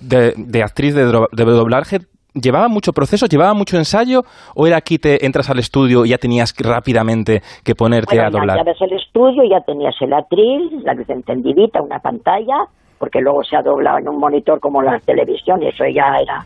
de, 0.00 0.62
actriz 0.64 0.96
de, 0.96 1.04
doblaje 1.04 1.98
¿Llevaba 2.34 2.66
mucho 2.66 2.92
proceso, 2.92 3.26
llevaba 3.26 3.54
mucho 3.54 3.76
ensayo 3.76 4.22
o 4.56 4.66
era 4.66 4.76
aquí 4.76 4.98
te 4.98 5.24
entras 5.24 5.50
al 5.50 5.60
estudio 5.60 6.04
y 6.04 6.08
ya 6.08 6.18
tenías 6.18 6.52
rápidamente 6.58 7.42
que 7.64 7.76
ponerte 7.76 8.20
a 8.20 8.28
doblar? 8.28 8.56
Ya, 8.56 8.64
ves 8.64 8.80
el 8.80 8.92
estudio, 8.94 9.44
ya 9.48 9.60
tenías 9.60 9.94
el 10.00 10.12
actriz, 10.12 10.72
la 10.82 10.94
luz 10.94 11.08
encendidita, 11.08 11.80
una 11.80 12.00
pantalla, 12.00 12.66
porque 12.98 13.20
luego 13.20 13.44
se 13.44 13.56
ha 13.56 13.62
doblado 13.62 13.98
en 13.98 14.08
un 14.08 14.18
monitor 14.18 14.58
como 14.58 14.82
la 14.82 14.98
televisión 14.98 15.62
y 15.62 15.68
eso 15.68 15.84
ya 15.86 16.16
era 16.20 16.44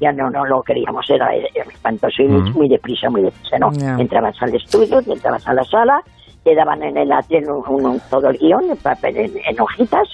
ya 0.00 0.12
no, 0.12 0.30
no 0.30 0.44
lo 0.44 0.62
queríamos, 0.62 1.08
era, 1.08 1.34
espantoso 1.34 2.22
y 2.22 2.28
muy 2.28 2.68
deprisa, 2.68 3.08
muy 3.10 3.22
deprisa, 3.22 3.58
¿no? 3.58 3.70
Entrabas 3.98 4.40
al 4.40 4.54
estudio, 4.54 5.00
entrabas 5.00 5.46
a 5.46 5.54
la 5.54 5.64
sala, 5.64 6.02
te 6.42 6.54
daban 6.54 6.82
en 6.82 6.96
el 6.96 7.10
atril 7.12 7.48
un, 7.48 8.00
todo 8.10 8.28
el 8.30 8.38
guion 8.38 8.70
en, 8.70 8.76
papel, 8.76 9.16
en, 9.16 9.60
hojitas 9.60 10.08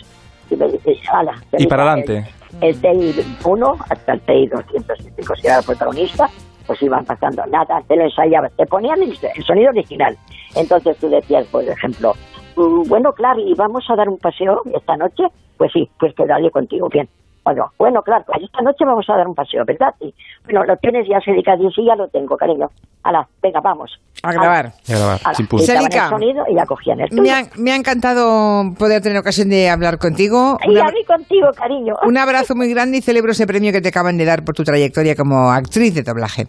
y 0.51 0.57
me 0.57 0.69
dices, 0.69 0.99
ala. 1.13 1.35
Y 1.59 1.67
para 1.67 1.83
adelante. 1.83 2.25
El, 2.61 2.81
TI 2.81 3.15
1 3.45 3.77
hasta 3.89 4.13
el 4.13 4.21
TI 4.23 4.47
205, 4.49 5.37
si 5.37 5.47
era 5.47 5.59
el 5.59 5.65
protagonista, 5.65 6.29
pues 6.67 6.83
iban 6.83 7.05
pasando 7.05 7.45
nada, 7.47 7.81
te 7.87 7.97
lo 7.97 8.05
ensayabas, 8.05 8.53
te 8.57 8.67
ponían 8.67 9.01
el, 9.03 9.17
sonido 9.45 9.71
original. 9.71 10.17
Entonces 10.55 10.97
tú 10.99 11.09
decías, 11.09 11.47
por 11.47 11.65
ejemplo, 11.65 12.15
mm, 12.57 12.89
bueno, 12.89 13.13
claro, 13.13 13.41
y 13.41 13.55
vamos 13.55 13.85
a 13.89 13.97
dar 13.97 14.09
un 14.09 14.19
paseo 14.19 14.63
esta 14.75 14.97
noche, 14.97 15.25
pues 15.57 15.73
sí, 15.73 15.89
pues 15.99 16.15
quedaría 16.15 16.51
contigo, 16.51 16.89
bien. 16.89 17.09
Bueno, 17.51 17.73
bueno, 17.79 18.03
claro, 18.03 18.25
pues 18.27 18.45
esta 18.45 18.63
noche 18.63 18.85
vamos 18.85 19.05
a 19.09 19.17
dar 19.17 19.27
un 19.27 19.35
paseo, 19.35 19.65
¿verdad? 19.65 19.93
Y, 20.01 20.15
bueno, 20.45 20.65
lo 20.65 20.77
tienes 20.77 21.07
ya, 21.09 21.21
Celica, 21.21 21.57
y 21.57 21.69
sí, 21.73 21.85
ya 21.85 21.97
lo 21.97 22.07
tengo, 22.09 22.37
cariño. 22.37 22.69
Hala, 23.03 23.27
venga, 23.43 23.61
vamos. 23.61 23.91
A 24.23 24.33
grabar. 24.33 24.67
A 24.67 24.93
grabar, 24.93 25.19
sin 25.35 25.49
el 25.51 26.09
sonido 26.09 26.45
y 26.49 26.55
ya 26.55 26.65
cogían 26.67 27.01
el 27.01 27.09
me 27.21 27.33
ha, 27.33 27.43
me 27.57 27.73
ha, 27.73 27.77
encantado 27.77 28.75
poder 28.79 29.03
tener 29.03 29.19
ocasión 29.19 29.49
de 29.49 29.69
hablar 29.69 29.99
contigo. 29.99 30.59
Y 30.63 30.79
a 30.79 30.85
mí 30.85 31.05
contigo, 31.05 31.49
cariño. 31.57 31.95
Un 32.07 32.19
abrazo 32.19 32.55
muy 32.55 32.73
grande 32.73 32.99
y 32.99 33.01
celebro 33.01 33.33
ese 33.33 33.47
premio 33.47 33.73
que 33.73 33.81
te 33.81 33.89
acaban 33.89 34.17
de 34.17 34.25
dar 34.25 34.45
por 34.45 34.55
tu 34.55 34.63
trayectoria 34.63 35.17
como 35.17 35.51
actriz 35.51 35.95
de 35.95 36.03
doblaje. 36.03 36.47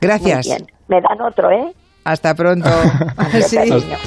Gracias. 0.00 0.46
Muy 0.46 0.56
bien. 0.56 0.66
Me 0.86 1.00
dan 1.00 1.20
otro, 1.20 1.50
¿eh? 1.50 1.72
Hasta 2.04 2.34
pronto. 2.34 2.68
sí. 3.48 3.58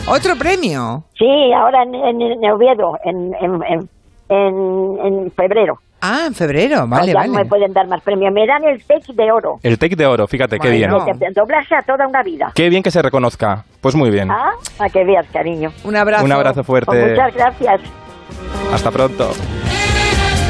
¿Otro 0.08 0.36
premio? 0.38 1.04
Sí, 1.18 1.52
ahora 1.54 1.84
en, 1.84 2.22
en, 2.22 2.52
Oviedo, 2.52 2.98
en, 3.04 3.34
en, 3.34 3.90
en 5.04 5.32
febrero. 5.32 5.80
Ah, 6.02 6.26
en 6.28 6.36
febrero, 6.36 6.88
vale, 6.88 7.12
ya 7.14 7.26
no 7.26 7.34
me 7.34 7.46
pueden 7.46 7.74
dar 7.74 7.88
más 7.88 8.02
premios. 8.02 8.32
Me 8.32 8.46
dan 8.46 8.64
el 8.64 8.84
TEC 8.84 9.08
de 9.16 9.32
oro. 9.32 9.60
El 9.64 9.80
TEC 9.80 9.96
de 9.96 10.06
oro, 10.06 10.28
fíjate, 10.28 10.60
qué 10.60 10.70
bien. 10.70 10.92
Que 11.20 11.32
doblarse 11.32 11.76
a 11.76 11.82
toda 11.82 12.08
una 12.08 12.22
vida. 12.24 12.52
Qué 12.54 12.70
bien 12.70 12.84
que 12.84 12.92
se 12.92 13.02
reconozca. 13.02 13.66
Pues 13.82 13.96
muy 13.96 14.12
bien. 14.12 14.30
Ah, 14.30 14.52
a 14.80 14.90
que 14.90 15.04
veas, 15.04 15.26
cariño. 15.34 15.72
Un 15.84 15.96
abrazo. 15.96 16.24
Un 16.26 16.32
abrazo 16.32 16.64
fuerte. 16.64 16.92
Pues 16.92 17.12
muchas 17.12 17.34
gracias. 17.34 17.82
Hasta 18.72 18.92
pronto. 18.92 19.32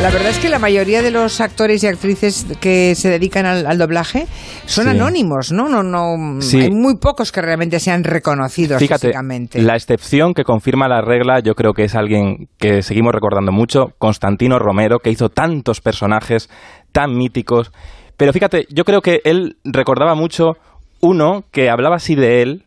La 0.01 0.11
verdad 0.11 0.29
es 0.29 0.37
que 0.37 0.47
la 0.47 0.59
mayoría 0.59 1.01
de 1.01 1.09
los 1.09 1.41
actores 1.41 1.83
y 1.83 1.87
actrices 1.87 2.45
que 2.61 2.93
se 2.93 3.09
dedican 3.09 3.47
al, 3.47 3.77
doblaje 3.79 4.27
son 4.67 4.87
anónimos, 4.87 5.51
¿no? 5.51 5.67
No, 5.67 5.81
no. 5.81 6.39
Hay 6.53 6.69
muy 6.69 6.97
pocos 6.97 7.31
que 7.31 7.41
realmente 7.41 7.79
sean 7.79 8.03
reconocidos 8.03 8.77
Fíjate, 8.77 9.07
físicamente. 9.07 9.59
La 9.59 9.75
excepción 9.75 10.35
que 10.35 10.43
confirma 10.43 10.87
la 10.87 11.01
regla, 11.01 11.39
yo 11.39 11.55
creo 11.55 11.73
que 11.73 11.85
es 11.85 11.95
alguien 11.95 12.47
que 12.59 12.83
seguimos 12.83 13.11
recordando 13.11 13.51
mucho, 13.51 13.93
Constantino 13.97 14.59
Romero, 14.59 14.99
que 14.99 15.09
hizo 15.09 15.29
tantos 15.29 15.81
personajes 15.81 16.47
tan 16.91 17.17
míticos. 17.17 17.71
Pero 18.17 18.33
fíjate, 18.33 18.67
yo 18.69 18.85
creo 18.85 19.01
que 19.01 19.21
él 19.25 19.57
recordaba 19.63 20.13
mucho 20.13 20.57
uno 21.01 21.43
que 21.51 21.71
hablaba 21.71 21.95
así 21.95 22.13
de 22.13 22.43
él, 22.43 22.66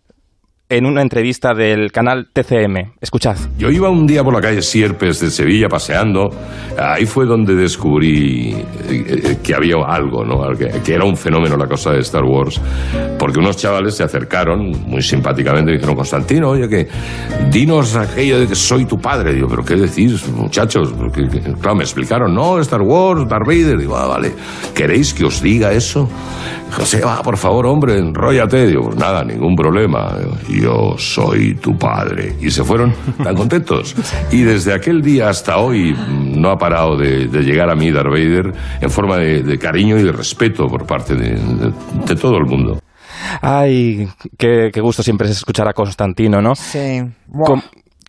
en 0.71 0.87
una 0.87 1.03
entrevista 1.03 1.53
del 1.53 1.91
canal 1.91 2.29
TCM. 2.33 2.93
Escuchad. 3.00 3.37
Yo 3.59 3.71
iba 3.71 3.91
un 3.91 4.07
día 4.07 4.23
por 4.23 4.33
la 4.33 4.41
calle 4.41 4.62
Sierpes 4.62 5.21
de 5.21 5.31
Sevilla 5.31 5.69
paseando. 5.69 6.31
Ahí 6.79 7.07
fue 7.07 7.27
donde 7.27 7.57
descubrí 7.57 8.53
eh, 8.53 8.65
eh, 8.89 9.39
que 9.43 9.55
había 9.55 9.75
algo, 9.85 10.25
¿no? 10.25 10.41
Que, 10.57 10.95
era 10.95 11.05
un 11.05 11.17
fenómeno 11.17 11.57
la 11.57 11.67
cosa 11.67 11.91
de 11.91 11.99
Star 11.99 12.23
Wars. 12.23 12.61
Porque 13.19 13.41
unos 13.41 13.57
chavales 13.57 13.97
se 13.97 14.05
acercaron 14.05 14.71
muy 14.87 15.03
simpáticamente 15.03 15.73
y 15.73 15.75
dijeron, 15.75 15.97
Constantino, 15.97 16.50
oye, 16.50 16.69
que 16.69 16.89
dinos 17.50 17.97
aquello 17.97 18.39
de 18.39 18.47
que 18.47 18.55
soy 18.55 18.85
tu 18.85 18.97
padre. 18.97 19.35
Digo, 19.35 19.49
¿pero 19.49 19.65
qué 19.65 19.75
decís, 19.75 20.27
muchachos? 20.29 20.95
claro, 21.61 21.77
me 21.77 21.83
explicaron, 21.83 22.33
no, 22.33 22.61
Star 22.61 22.83
Wars, 22.83 23.29
Darth 23.29 23.47
Vader. 23.47 23.77
Digo, 23.77 23.97
ah, 23.97 24.07
vale. 24.07 24.33
¿Queréis 24.73 25.12
que 25.12 25.25
os 25.25 25.43
diga 25.43 25.73
eso? 25.73 26.09
José, 26.71 27.00
va, 27.00 27.21
por 27.23 27.37
favor, 27.37 27.67
hombre, 27.67 27.99
enróllate. 27.99 28.69
Digo, 28.69 28.85
pues 28.85 28.97
nada, 28.97 29.25
ningún 29.25 29.57
problema. 29.57 30.17
Yo 30.61 30.95
soy 30.99 31.55
tu 31.55 31.76
padre. 31.76 32.35
Y 32.40 32.50
se 32.50 32.62
fueron 32.64 32.93
tan 33.23 33.35
contentos. 33.35 33.95
Y 34.31 34.43
desde 34.43 34.75
aquel 34.75 35.00
día 35.00 35.29
hasta 35.29 35.59
hoy 35.59 35.97
no 36.09 36.50
ha 36.50 36.57
parado 36.57 36.97
de, 36.97 37.29
llegar 37.43 37.71
a 37.71 37.75
mí 37.75 37.90
Darth 37.90 38.11
Vader 38.11 38.52
en 38.81 38.90
forma 38.90 39.17
de, 39.17 39.59
cariño 39.59 39.99
y 39.99 40.02
de 40.02 40.12
respeto 40.12 40.67
por 40.67 40.87
parte 40.87 41.14
de, 41.14 42.14
todo 42.17 42.37
el 42.37 42.47
mundo. 42.47 42.81
Ay, 43.40 44.09
qué, 44.38 44.71
gusto 44.81 45.02
siempre 45.02 45.29
es 45.29 45.37
escuchar 45.37 45.69
a 45.69 45.73
Constantino, 45.73 46.40
¿no? 46.43 46.55
Sí. 46.55 47.00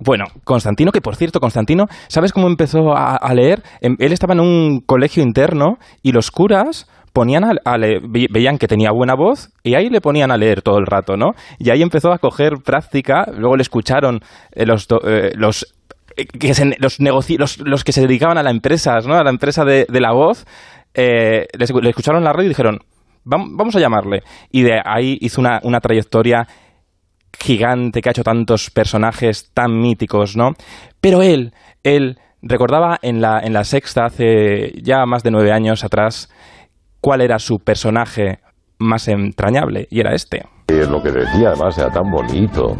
bueno, 0.03 0.25
Constantino, 0.43 0.91
que 0.91 1.01
por 1.01 1.15
cierto, 1.15 1.39
Constantino, 1.39 1.85
¿sabes 2.07 2.33
cómo 2.33 2.47
empezó 2.47 2.95
a, 2.95 3.15
a 3.15 3.33
leer? 3.33 3.61
Em, 3.81 3.95
él 3.99 4.11
estaba 4.11 4.33
en 4.33 4.39
un 4.39 4.81
colegio 4.81 5.23
interno 5.23 5.77
y 6.01 6.11
los 6.11 6.31
curas 6.31 6.87
ponían 7.13 7.43
a, 7.43 7.77
veían 8.09 8.57
que 8.57 8.67
tenía 8.67 8.91
buena 8.91 9.15
voz 9.15 9.49
y 9.63 9.75
ahí 9.75 9.89
le 9.89 10.01
ponían 10.01 10.31
a 10.31 10.37
leer 10.37 10.61
todo 10.61 10.77
el 10.77 10.85
rato, 10.85 11.17
¿no? 11.17 11.31
Y 11.59 11.69
ahí 11.69 11.81
empezó 11.81 12.11
a 12.11 12.17
coger 12.17 12.53
práctica, 12.63 13.25
luego 13.35 13.57
le 13.57 13.63
escucharon 13.63 14.19
eh, 14.53 14.65
los, 14.65 14.87
eh, 15.05 15.31
los 15.35 15.75
eh, 16.15 16.25
que 16.25 16.53
los, 16.79 16.99
los, 16.99 17.59
los, 17.59 17.83
que 17.83 17.91
se 17.91 18.01
dedicaban 18.01 18.37
a 18.37 18.43
la 18.43 18.51
empresa, 18.51 18.99
¿no? 19.05 19.15
A 19.15 19.23
la 19.23 19.29
empresa 19.29 19.65
de, 19.65 19.85
la 19.89 20.11
voz, 20.13 20.45
le 20.95 21.47
escucharon 21.89 22.23
la 22.23 22.33
radio 22.33 22.45
y 22.45 22.49
dijeron, 22.49 22.79
vamos 23.23 23.75
a 23.75 23.79
llamarle. 23.79 24.23
Y 24.51 24.63
de 24.63 24.79
ahí 24.83 25.17
hizo 25.21 25.41
una, 25.41 25.59
una 25.63 25.79
trayectoria 25.79 26.47
gigante 27.37 28.01
que 28.01 28.09
ha 28.09 28.11
hecho 28.11 28.23
tantos 28.23 28.69
personajes 28.69 29.51
tan 29.53 29.79
míticos, 29.79 30.35
¿no? 30.35 30.51
Pero 30.99 31.21
él, 31.21 31.53
él 31.83 32.17
recordaba 32.41 32.97
en 33.01 33.21
la, 33.21 33.39
en 33.39 33.53
la 33.53 33.63
sexta, 33.63 34.05
hace 34.05 34.73
ya 34.81 35.05
más 35.05 35.23
de 35.23 35.31
nueve 35.31 35.51
años 35.51 35.83
atrás, 35.83 36.29
cuál 37.01 37.21
era 37.21 37.39
su 37.39 37.57
personaje 37.59 38.39
más 38.79 39.07
entrañable, 39.07 39.87
y 39.89 39.99
era 39.99 40.13
este. 40.13 40.45
Lo 40.69 41.01
que 41.01 41.11
decía 41.11 41.49
además 41.49 41.77
era 41.77 41.89
tan 41.89 42.09
bonito 42.09 42.77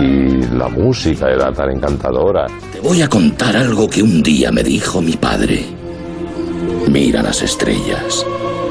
y 0.00 0.42
la 0.56 0.68
música 0.68 1.28
era 1.28 1.52
tan 1.52 1.70
encantadora. 1.70 2.46
Te 2.72 2.80
voy 2.80 3.02
a 3.02 3.08
contar 3.08 3.56
algo 3.56 3.88
que 3.88 4.02
un 4.02 4.22
día 4.22 4.50
me 4.50 4.62
dijo 4.62 5.02
mi 5.02 5.16
padre. 5.16 5.64
Mira 6.90 7.22
las 7.22 7.42
estrellas, 7.42 8.24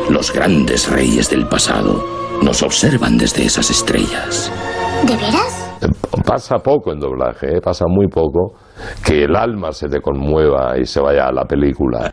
los 0.09 0.33
grandes 0.33 0.89
reyes 0.89 1.29
del 1.29 1.47
pasado 1.47 2.03
Nos 2.41 2.63
observan 2.63 3.17
desde 3.17 3.45
esas 3.45 3.69
estrellas. 3.69 4.51
¿De 5.05 5.15
veras? 5.15 5.61
Pasa 6.25 6.57
poco 6.57 6.91
en 6.91 6.99
doblaje, 6.99 7.57
¿eh? 7.57 7.61
pasa 7.61 7.85
muy 7.87 8.07
poco 8.07 8.53
que 9.05 9.25
el 9.25 9.35
alma 9.35 9.71
se 9.71 9.87
te 9.87 10.01
conmueva 10.01 10.77
y 10.79 10.85
se 10.85 10.99
vaya 10.99 11.27
a 11.27 11.31
la 11.31 11.45
película. 11.45 12.11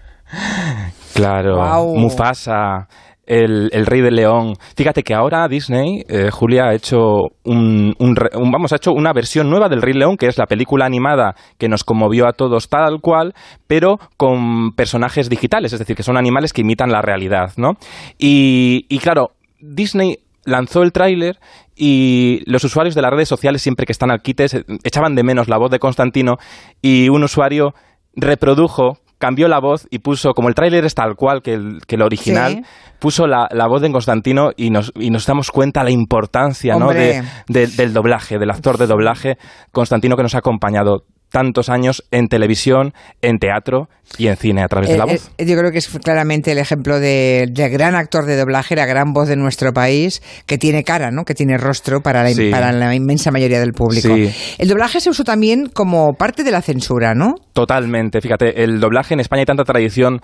Claro. 1.15 1.57
Mufasa, 1.97 2.89
el, 3.27 3.71
el 3.73 3.87
Rey 3.87 4.01
del 4.01 4.17
León. 4.17 4.55
Fíjate 4.77 5.03
que 5.03 5.15
ahora 5.15 5.47
Disney, 5.49 6.03
eh, 6.09 6.31
Julia, 6.31 6.65
ha 6.67 6.75
hecho 6.75 6.99
un, 7.45 7.95
un 7.99 8.15
un- 8.35 8.51
vamos, 8.51 8.73
ha 8.73 8.77
hecho 8.77 8.93
una 8.93 9.13
versión 9.13 9.49
nueva 9.49 9.69
del 9.69 9.81
Rey 9.83 9.95
León, 9.95 10.17
que 10.17 10.27
es 10.27 10.39
la 10.39 10.47
película 10.47 10.85
animada 10.87 11.35
que 11.59 11.69
nos 11.69 11.85
conmovió 11.85 12.27
a 12.27 12.33
todos 12.33 12.69
tal 12.69 13.01
cual, 13.01 13.33
pero 13.67 13.99
con 14.17 14.73
personajes 14.73 15.29
digitales, 15.29 15.73
es 15.73 15.79
decir, 15.79 15.95
que 15.97 16.03
son 16.03 16.17
animales 16.17 16.53
que 16.53 16.63
imitan 16.63 16.91
la 16.91 17.01
realidad, 17.03 17.53
¿no? 17.57 17.75
Y, 18.19 18.87
y 18.89 18.99
claro, 18.99 19.31
Disney 19.61 20.17
lanzó 20.45 20.83
el 20.83 20.91
tráiler 20.93 21.39
y 21.77 22.43
los 22.51 22.65
usuarios 22.65 22.97
de 22.97 23.03
las 23.03 23.13
redes 23.13 23.29
sociales, 23.29 23.63
siempre 23.63 23.87
que 23.87 23.93
están 23.93 24.11
al 24.11 24.21
quite, 24.21 24.47
echaban 24.83 25.15
de 25.15 25.23
menos 25.23 25.49
la 25.49 25.57
voz 25.59 25.71
de 25.71 25.79
Constantino 25.79 26.35
y 26.83 27.09
un 27.09 27.23
usuario 27.23 27.73
reprodujo, 28.17 28.99
cambió 29.23 29.47
la 29.47 29.61
voz 29.61 29.87
y 29.89 30.01
puso, 30.01 30.33
como 30.33 30.49
el 30.49 30.55
tráiler 30.57 30.85
es 30.85 30.97
tal 30.97 31.15
cual 31.15 31.43
que 31.43 31.55
el, 31.55 31.79
que 31.87 31.95
el 31.95 32.03
original, 32.03 32.53
Sí. 32.57 32.63
puso 32.99 33.29
la, 33.29 33.47
la 33.53 33.69
voz 33.69 33.81
de 33.83 33.93
Constantino 33.93 34.51
y 34.57 34.71
nos, 34.71 34.91
y 34.97 35.11
nos 35.11 35.25
damos 35.27 35.53
cuenta 35.53 35.85
la 35.85 35.93
importancia 35.93 36.75
¿no? 36.77 36.89
De- 36.89 37.23
del 37.69 37.93
doblaje, 37.93 38.39
del 38.39 38.51
actor 38.51 38.79
de 38.79 38.87
doblaje, 38.89 39.37
Constantino 39.71 40.17
que 40.17 40.23
nos 40.25 40.35
ha 40.35 40.39
acompañado 40.39 41.05
tantos 41.33 41.69
años 41.69 42.05
en 42.11 42.29
televisión, 42.29 42.93
en 43.23 43.39
teatro 43.39 43.89
y 44.19 44.29
en 44.29 44.37
cine 44.37 44.63
a 44.63 44.69
través 44.69 44.91
de 44.91 44.99
la 44.99 45.05
Eh, 45.05 45.13
voz. 45.13 45.31
eh, 45.39 45.47
yo 45.47 45.57
creo 45.57 45.73
que 45.73 45.79
es 45.79 45.89
claramente 45.89 46.53
el 46.53 46.59
ejemplo 46.59 47.01
de, 47.01 47.47
de 47.51 47.69
gran 47.71 47.95
actor 47.95 48.27
de 48.27 48.37
doblaje, 48.37 48.77
la 48.77 48.87
gran 48.87 49.13
voz 49.13 49.29
de 49.29 49.37
nuestro 49.37 49.73
país, 49.73 50.23
que 50.47 50.59
tiene 50.59 50.85
cara, 50.85 51.11
¿no? 51.11 51.25
que 51.25 51.35
tiene 51.35 51.57
rostro 51.59 52.01
para 52.03 52.23
la, 52.23 52.31
Sí. 52.31 52.51
para 52.51 52.71
la 52.73 52.95
inmensa 52.95 53.31
mayoría 53.31 53.59
del 53.59 53.73
público. 53.73 54.15
Sí. 54.15 54.31
El 54.59 54.69
doblaje 54.69 55.01
se 55.01 55.11
usó 55.11 55.25
también 55.25 55.69
como 55.73 56.13
parte 56.15 56.45
de 56.45 56.51
la 56.51 56.61
censura, 56.63 57.15
¿no? 57.15 57.35
Totalmente. 57.55 58.21
Fíjate, 58.21 58.63
el 58.63 58.79
doblaje 58.79 59.15
en 59.15 59.21
España 59.21 59.41
hay 59.41 59.47
tanta 59.47 59.65
tradición 59.65 60.21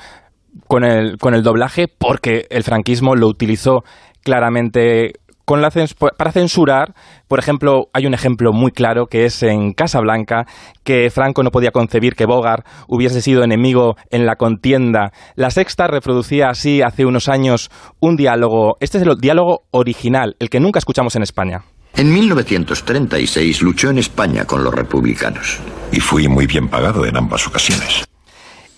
con 0.67 0.85
el, 0.85 1.17
con 1.19 1.35
el 1.35 1.43
doblaje 1.43 1.87
porque 1.89 2.47
el 2.51 2.63
franquismo 2.63 3.15
lo 3.15 3.29
utilizó 3.29 3.83
claramente 4.23 5.13
con 5.49 5.63
la 5.63 5.71
cens- 5.71 5.95
para 6.15 6.31
censurar. 6.31 6.93
Por 7.27 7.39
ejemplo, 7.39 7.87
hay 7.95 8.05
un 8.05 8.13
ejemplo 8.13 8.53
muy 8.53 8.71
claro 8.71 9.07
que 9.07 9.25
es 9.25 9.43
en 9.43 9.73
Casablanca, 9.73 10.45
que 10.85 11.09
Franco 11.09 11.43
no 11.43 11.49
podía 11.51 11.71
concebir 11.71 12.15
que 12.17 12.27
Bogart 12.27 12.67
hubiese 12.87 13.23
sido 13.23 13.43
enemigo 13.43 13.95
en 14.11 14.27
la 14.27 14.37
contienda. 14.37 15.11
La 15.37 15.49
Sexta 15.51 15.87
reproducía 15.87 16.51
así 16.51 16.83
hace 16.83 17.07
unos 17.07 17.31
años 17.31 17.71
un 17.99 18.17
diálogo. 18.17 18.77
Este 18.81 18.99
es 18.99 19.05
el 19.05 19.17
diálogo 19.19 19.63
original, 19.71 20.37
el 20.39 20.51
que 20.51 20.61
nunca 20.61 20.81
escuchamos 20.81 21.17
en 21.17 21.23
España. 21.23 21.63
En 21.97 22.13
1936 22.13 23.63
luchó 23.63 23.89
en 23.89 23.97
España 23.97 24.45
con 24.45 24.63
los 24.63 24.75
republicanos. 24.75 25.61
Y 25.91 26.01
fui 26.01 26.29
muy 26.29 26.47
bien 26.47 26.69
pagado 26.69 27.07
en 27.07 27.17
ambas 27.17 27.47
ocasiones. 27.47 28.05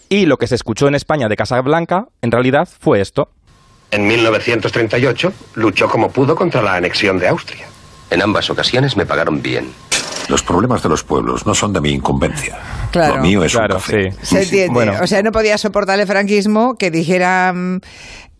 Y 0.08 0.26
lo 0.26 0.36
que 0.36 0.46
se 0.46 0.54
escuchó 0.54 0.86
en 0.86 0.94
España 0.94 1.26
de 1.28 1.34
Casablanca, 1.36 2.04
en 2.22 2.30
realidad, 2.30 2.68
fue 2.80 3.00
esto. 3.00 3.28
En 3.90 4.06
1938 4.06 5.32
luchó 5.54 5.88
como 5.88 6.10
pudo 6.10 6.36
contra 6.36 6.62
la 6.62 6.74
anexión 6.74 7.18
de 7.18 7.28
Austria. 7.28 7.66
En 8.10 8.22
ambas 8.22 8.48
ocasiones 8.50 8.96
me 8.96 9.06
pagaron 9.06 9.42
bien. 9.42 9.72
Los 10.28 10.42
problemas 10.42 10.82
de 10.82 10.88
los 10.88 11.02
pueblos 11.02 11.44
no 11.46 11.54
son 11.54 11.72
de 11.72 11.80
mi 11.80 11.90
incumbencia. 11.90 12.58
Claro. 12.92 13.16
Lo 13.16 13.22
mío 13.22 13.42
es 13.44 13.52
Claro, 13.52 13.76
un 13.76 13.80
café. 13.80 14.12
sí. 14.12 14.26
Se 14.26 14.42
entiende. 14.42 14.72
Bueno. 14.74 14.94
O 15.02 15.06
sea, 15.06 15.22
no 15.22 15.32
podía 15.32 15.58
soportar 15.58 15.98
el 15.98 16.06
franquismo 16.06 16.76
que 16.76 16.90
dijera 16.92 17.52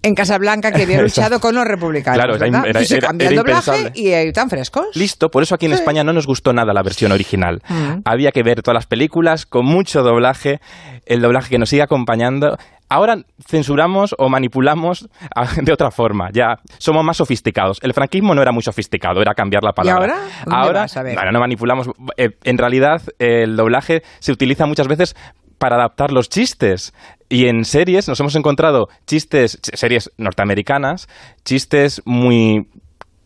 en 0.02 0.14
Casablanca 0.14 0.70
que 0.72 0.82
había 0.84 1.02
luchado 1.02 1.40
con 1.40 1.54
los 1.54 1.64
republicanos. 1.64 2.16
Claro, 2.16 2.36
era 2.36 2.44
¿verdad? 2.46 2.66
era- 2.68 2.80
era- 2.80 3.06
cambia 3.08 3.24
era 3.26 3.30
el 3.32 3.36
doblaje 3.38 3.70
impensable. 3.76 3.92
y 4.00 4.08
eh, 4.12 4.32
tan 4.32 4.50
frescos. 4.50 4.86
Listo, 4.94 5.30
por 5.30 5.42
eso 5.42 5.56
aquí 5.56 5.66
en 5.66 5.72
España 5.72 6.04
no 6.04 6.12
nos 6.12 6.26
gustó 6.26 6.52
nada 6.52 6.72
la 6.72 6.82
versión 6.84 7.10
original. 7.10 7.60
Mm. 7.68 8.02
Había 8.04 8.30
que 8.30 8.42
ver 8.44 8.62
todas 8.62 8.74
las 8.76 8.86
películas 8.86 9.46
con 9.46 9.66
mucho 9.66 10.02
doblaje, 10.02 10.60
el 11.06 11.20
doblaje 11.20 11.50
que 11.50 11.58
nos 11.58 11.70
sigue 11.70 11.82
acompañando. 11.82 12.56
Ahora 12.90 13.16
censuramos 13.46 14.14
o 14.18 14.28
manipulamos 14.28 15.08
de 15.62 15.72
otra 15.72 15.90
forma, 15.90 16.28
ya 16.32 16.58
somos 16.78 17.04
más 17.04 17.16
sofisticados. 17.16 17.78
El 17.82 17.94
franquismo 17.94 18.34
no 18.34 18.42
era 18.42 18.52
muy 18.52 18.62
sofisticado, 18.62 19.22
era 19.22 19.32
cambiar 19.34 19.62
la 19.62 19.72
palabra. 19.72 20.14
ahora? 20.14 20.28
¿Dónde 20.44 20.56
Ahora, 20.66 20.80
vas? 20.80 20.96
A 20.96 21.02
ver. 21.02 21.14
bueno, 21.14 21.32
no 21.32 21.40
manipulamos. 21.40 21.88
Eh, 22.16 22.30
en 22.44 22.58
realidad, 22.58 23.00
eh, 23.18 23.44
el 23.44 23.56
doblaje 23.56 24.02
se 24.18 24.32
utiliza 24.32 24.66
muchas 24.66 24.88
veces 24.88 25.14
para 25.58 25.76
adaptar 25.76 26.10
los 26.10 26.28
chistes. 26.28 26.92
Y 27.28 27.46
en 27.46 27.64
series 27.64 28.08
nos 28.08 28.18
hemos 28.18 28.34
encontrado 28.34 28.88
chistes, 29.06 29.60
ch- 29.62 29.76
series 29.76 30.10
norteamericanas, 30.18 31.06
chistes 31.44 32.02
muy 32.04 32.66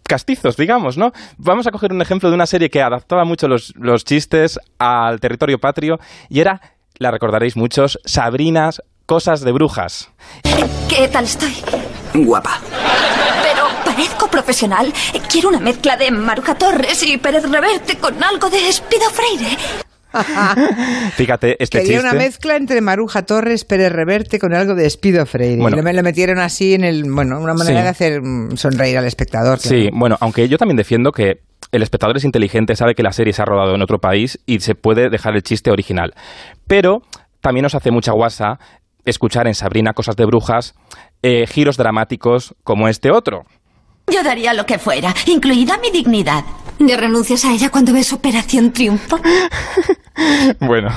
castizos, 0.07 0.57
digamos, 0.59 0.99
¿no? 0.99 1.13
Vamos 1.39 1.67
a 1.67 1.71
coger 1.71 1.93
un 1.93 2.03
ejemplo 2.03 2.29
de 2.29 2.35
una 2.35 2.47
serie 2.47 2.69
que 2.69 2.83
adaptaba 2.83 3.25
mucho 3.25 3.49
los, 3.49 3.73
los 3.77 4.05
chistes 4.05 4.59
al 4.79 5.21
territorio 5.21 5.59
patrio 5.59 5.99
y 6.29 6.41
era, 6.41 6.61
la 6.99 7.11
recordaréis 7.11 7.57
muchos, 7.57 7.99
Sabrinas, 8.05 8.83
Cosas 9.07 9.43
de 9.43 9.53
Brujas. 9.53 10.11
¿Qué 10.89 11.09
tal 11.09 11.25
estoy? 11.25 11.53
Guapa. 12.15 12.59
Pero 13.43 13.67
parezco 13.85 14.29
profesional. 14.29 14.93
Quiero 15.31 15.51
una 15.51 15.61
mezcla 15.61 15.97
de 15.97 16.11
Maruja 16.11 16.55
Torres 16.55 17.03
y 17.03 17.19
Pérez 17.19 17.45
Reverte 17.51 17.99
con 17.99 18.23
algo 18.23 18.49
de 18.49 18.69
Espido 18.69 19.11
Freire. 19.11 19.57
Fíjate, 21.17 21.57
este 21.63 21.81
Quería 21.81 21.99
chiste... 21.99 22.09
una 22.09 22.19
mezcla 22.19 22.57
entre 22.57 22.81
Maruja 22.81 23.23
Torres, 23.27 23.65
Pérez 23.65 23.93
Reverte 23.93 24.39
con 24.39 24.55
algo 24.55 24.75
de 24.75 24.87
Espido 24.87 25.27
Freire. 25.27 25.61
Bueno. 25.61 25.77
y 25.77 25.83
lo, 25.83 25.93
lo 25.93 26.03
metieron 26.03 26.39
así 26.39 26.73
en 26.75 26.85
el. 26.85 27.05
Bueno, 27.11 27.41
una 27.41 27.53
manera 27.55 27.81
Sí. 27.81 27.83
de 27.83 27.89
hacer 27.89 28.23
mm, 28.23 28.57
sonreír 28.57 28.97
al 28.97 29.07
espectador. 29.07 29.59
claro. 29.59 29.77
Sí, 29.77 29.91
bueno, 29.93 30.17
aunque 30.21 30.49
yo 30.49 30.57
también 30.57 30.77
defiendo 30.77 31.11
que 31.13 31.43
el 31.73 31.83
espectador 31.83 32.17
es 32.17 32.25
inteligente, 32.25 32.77
sabe 32.77 32.95
que 32.95 33.03
la 33.03 33.13
serie 33.13 33.33
se 33.33 33.43
ha 33.43 33.45
rodado 33.45 33.75
en 33.75 33.83
otro 33.83 33.99
país 33.99 34.39
y 34.47 34.61
se 34.61 34.75
puede 34.77 35.11
dejar 35.11 35.35
el 35.35 35.43
chiste 35.43 35.71
original. 35.71 36.15
Pero 36.69 37.03
también 37.41 37.65
nos 37.65 37.75
hace 37.75 37.91
mucha 37.91 38.13
guasa 38.13 38.59
escuchar 39.05 39.47
en 39.47 39.55
Sabrina 39.55 39.93
Cosas 39.93 40.17
de 40.17 40.25
Brujas 40.25 40.75
eh, 41.23 41.47
giros 41.47 41.77
dramáticos 41.77 42.55
como 42.65 42.89
este 42.89 43.11
otro. 43.11 43.45
Yo 44.13 44.23
daría 44.23 44.53
lo 44.53 44.67
que 44.67 44.79
fuera, 44.79 45.15
incluida 45.27 45.79
mi 45.79 45.91
dignidad. 45.91 46.45
¿Ya 46.79 46.97
renuncias 46.97 47.45
a 47.45 47.53
ella 47.53 47.71
cuando 47.71 47.93
ves 47.93 48.13
Operación 48.13 48.73
Triunfo? 48.73 49.19
Bueno, 50.61 50.91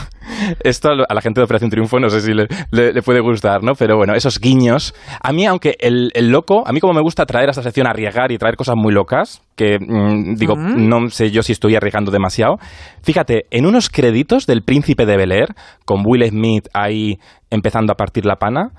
esto 0.64 0.90
a 1.10 1.14
la 1.14 1.22
gente 1.22 1.40
de 1.42 1.46
Operación 1.46 1.72
Triunfo 1.72 2.00
no 2.00 2.08
sé 2.10 2.22
si 2.22 2.34
le, 2.36 2.48
le- 2.70 2.94
le 2.94 3.02
puede 3.02 3.20
gustar, 3.20 3.64
¿no? 3.64 3.74
Pero 3.74 3.98
bueno, 3.98 4.14
esos 4.14 4.40
guiños. 4.40 4.94
A 5.24 5.32
mí, 5.34 5.46
aunque 5.48 5.76
el, 5.80 6.12
el 6.14 6.30
loco, 6.30 6.64
a 6.68 6.72
mí 6.72 6.80
como 6.80 6.94
me 6.94 7.02
gusta 7.02 7.26
traer 7.26 7.48
a 7.48 7.52
esta 7.52 7.64
sección 7.64 7.88
a 7.88 7.92
arriesgar 7.92 8.32
y 8.32 8.38
traer 8.38 8.56
cosas 8.56 8.76
muy 8.78 8.94
locas, 8.94 9.42
que 9.56 9.80
mm, 9.80 10.36
digo, 10.36 10.56
no 10.56 11.10
sé 11.10 11.32
yo 11.32 11.42
si 11.42 11.52
estoy 11.52 11.76
arriesgando 11.76 12.12
demasiado. 12.12 12.58
Fíjate, 13.02 13.46
en 13.50 13.66
unos 13.66 13.90
créditos 13.90 14.46
del 14.46 14.62
Príncipe 14.62 15.08
de 15.08 15.18
Bel 15.18 15.32
Air, 15.32 15.56
con 15.86 16.04
Will 16.06 16.24
Smith 16.30 16.68
ahí 16.74 17.18
empezando 17.50 17.92
a 17.92 17.96
partir 17.96 18.24
la 18.26 18.36
pana, 18.36 18.74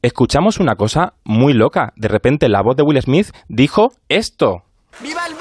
escuchamos 0.00 0.58
una 0.58 0.76
cosa 0.76 1.12
muy 1.24 1.52
loca. 1.52 1.92
De 1.96 2.08
repente 2.08 2.48
la 2.48 2.62
voz 2.62 2.76
de 2.76 2.82
Will 2.82 3.00
Smith 3.02 3.30
dijo 3.48 3.92
esto. 4.08 4.62
¡Viva 5.02 5.26
el 5.26 5.34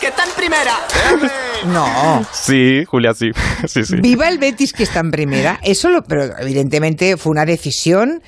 ¡Que 0.00 0.08
está 0.08 0.24
en 0.24 0.30
primera! 0.36 0.72
No. 1.66 2.26
Sí, 2.32 2.84
Julia, 2.86 3.14
sí. 3.14 3.30
sí, 3.68 3.84
sí. 3.84 3.96
Viva 4.00 4.28
el 4.28 4.38
Betis 4.38 4.72
que 4.72 4.82
está 4.82 4.98
en 4.98 5.12
primera. 5.12 5.60
Eso 5.62 5.90
lo, 5.90 6.02
pero 6.02 6.24
evidentemente 6.40 7.16
fue 7.16 7.30
una 7.30 7.44
decisión 7.44 8.20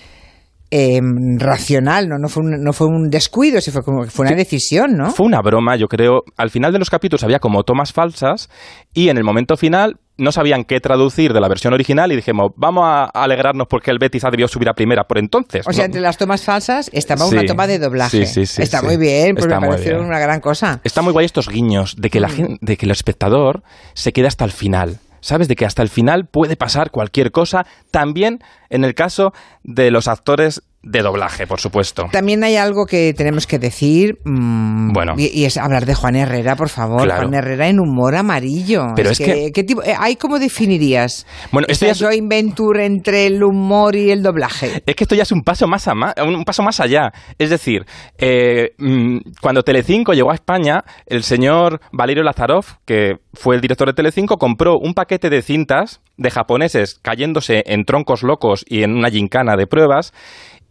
eh, 0.70 1.00
racional, 1.38 2.08
¿no? 2.08 2.18
No 2.18 2.28
fue, 2.28 2.44
un, 2.44 2.62
no 2.62 2.72
fue 2.72 2.86
un 2.86 3.10
descuido, 3.10 3.60
sí 3.60 3.72
fue, 3.72 3.82
como, 3.82 4.04
fue 4.04 4.26
una 4.26 4.36
decisión, 4.36 4.96
¿no? 4.96 5.10
Fue 5.10 5.26
una 5.26 5.40
broma, 5.40 5.76
yo 5.76 5.88
creo. 5.88 6.22
Al 6.36 6.50
final 6.50 6.72
de 6.72 6.78
los 6.78 6.90
capítulos 6.90 7.24
había 7.24 7.40
como 7.40 7.64
tomas 7.64 7.92
falsas 7.92 8.48
y 8.92 9.08
en 9.08 9.16
el 9.16 9.24
momento 9.24 9.56
final 9.56 9.96
no 10.16 10.30
sabían 10.32 10.64
qué 10.64 10.80
traducir 10.80 11.32
de 11.32 11.40
la 11.40 11.48
versión 11.48 11.74
original 11.74 12.12
y 12.12 12.16
dijimos, 12.16 12.52
vamos 12.56 12.84
a 12.86 13.04
alegrarnos 13.06 13.66
porque 13.68 13.90
el 13.90 13.98
Betis 13.98 14.24
ha 14.24 14.30
debido 14.30 14.46
subir 14.48 14.68
a 14.68 14.74
primera 14.74 15.04
por 15.04 15.18
entonces. 15.18 15.66
O 15.66 15.72
sea, 15.72 15.82
¿no? 15.82 15.86
entre 15.86 16.00
las 16.00 16.16
tomas 16.18 16.42
falsas 16.44 16.88
estaba 16.92 17.24
Sí. 17.26 17.34
una 17.34 17.44
toma 17.46 17.66
de 17.66 17.78
doblaje. 17.78 18.24
Sí, 18.26 18.26
sí, 18.26 18.46
sí, 18.46 18.62
Está 18.62 18.80
muy 18.82 18.96
bien, 18.96 19.34
pues 19.34 19.46
Está 19.46 19.60
me 19.60 19.68
pareció 19.68 19.94
bien. 19.96 20.06
una 20.06 20.18
gran 20.20 20.40
cosa. 20.40 20.80
Está 20.84 21.02
muy 21.02 21.12
guay 21.12 21.26
estos 21.26 21.48
guiños 21.48 21.96
de 21.98 22.10
que, 22.10 22.20
la 22.20 22.28
Mm. 22.28 22.32
gen- 22.32 22.58
de 22.60 22.76
que 22.76 22.86
el 22.86 22.92
espectador 22.92 23.62
se 23.94 24.12
quede 24.12 24.28
hasta 24.28 24.44
el 24.44 24.52
final. 24.52 24.98
¿Sabes? 25.20 25.48
De 25.48 25.56
que 25.56 25.64
hasta 25.64 25.80
el 25.80 25.88
final 25.88 26.26
puede 26.26 26.54
pasar 26.54 26.90
cualquier 26.90 27.32
cosa. 27.32 27.64
También 27.90 28.40
en 28.74 28.84
el 28.84 28.94
caso 28.94 29.32
de 29.62 29.90
los 29.90 30.08
actores 30.08 30.62
de 30.86 31.00
doblaje, 31.00 31.46
por 31.46 31.60
supuesto. 31.60 32.08
También 32.12 32.44
hay 32.44 32.56
algo 32.56 32.84
que 32.84 33.14
tenemos 33.16 33.46
que 33.46 33.58
decir. 33.58 34.18
mm, 34.26 34.92
Bueno. 34.92 35.14
Y, 35.16 35.28
y 35.28 35.46
es 35.46 35.56
hablar 35.56 35.86
de 35.86 35.94
Juan 35.94 36.14
Herrera, 36.14 36.56
por 36.56 36.68
favor. 36.68 37.04
Claro. 37.04 37.22
Juan 37.22 37.32
Herrera 37.34 37.68
en 37.68 37.80
humor 37.80 38.14
amarillo. 38.14 38.88
Pero 38.94 39.08
es 39.10 39.18
que- 39.18 39.50
¿qué 39.54 39.64
tipo, 39.64 39.82
eh, 39.82 39.94
¿Hay 39.98 40.16
cómo 40.16 40.38
definirías 40.38 41.26
Bueno, 41.52 41.66
esto 41.70 41.86
ya 41.86 41.92
es- 41.92 42.02
joint 42.02 42.28
venture 42.28 42.84
entre 42.84 43.26
el 43.26 43.42
humor 43.42 43.96
y 43.96 44.10
el 44.10 44.22
doblaje? 44.22 44.82
Es 44.84 44.94
que 44.94 45.04
esto 45.04 45.14
ya 45.14 45.22
es 45.22 45.32
un 45.32 45.40
paso 45.42 45.66
más, 45.66 45.88
a 45.88 45.94
ma- 45.94 46.14
un 46.22 46.44
paso 46.44 46.62
más 46.62 46.78
allá. 46.80 47.12
Es 47.38 47.48
decir, 47.48 47.86
eh, 48.18 48.72
mm, 48.76 49.18
cuando 49.40 49.62
Telecinco 49.62 50.12
llegó 50.12 50.32
a 50.32 50.34
España, 50.34 50.84
el 51.06 51.22
señor 51.22 51.80
Valerio 51.92 52.22
Lazarov, 52.24 52.66
que 52.84 53.14
fue 53.32 53.54
el 53.54 53.62
director 53.62 53.88
de 53.88 53.94
Telecinco, 53.94 54.36
compró 54.36 54.76
un 54.78 54.92
paquete 54.92 55.30
de 55.30 55.40
cintas 55.40 56.02
de 56.18 56.30
japoneses 56.30 56.98
cayéndose 57.02 57.62
en 57.66 57.84
troncos 57.86 58.22
locos 58.22 58.63
y 58.66 58.82
en 58.82 58.96
una 58.96 59.10
gincana 59.10 59.56
de 59.56 59.66
pruebas 59.66 60.12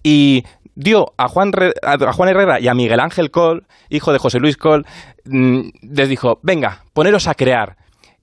y 0.03 0.43
dio 0.75 1.13
a 1.17 1.27
Juan, 1.27 1.51
a 1.82 2.13
Juan 2.13 2.29
Herrera 2.29 2.60
y 2.60 2.67
a 2.67 2.73
Miguel 2.73 2.99
Ángel 2.99 3.32
Col, 3.32 3.65
hijo 3.89 4.12
de 4.12 4.19
José 4.19 4.39
Luis 4.39 4.58
Col, 4.58 4.86
mm, 5.25 5.62
les 5.82 6.10
dijo, 6.10 6.39
venga, 6.41 6.84
poneros 6.93 7.27
a 7.27 7.36
crear. 7.36 7.77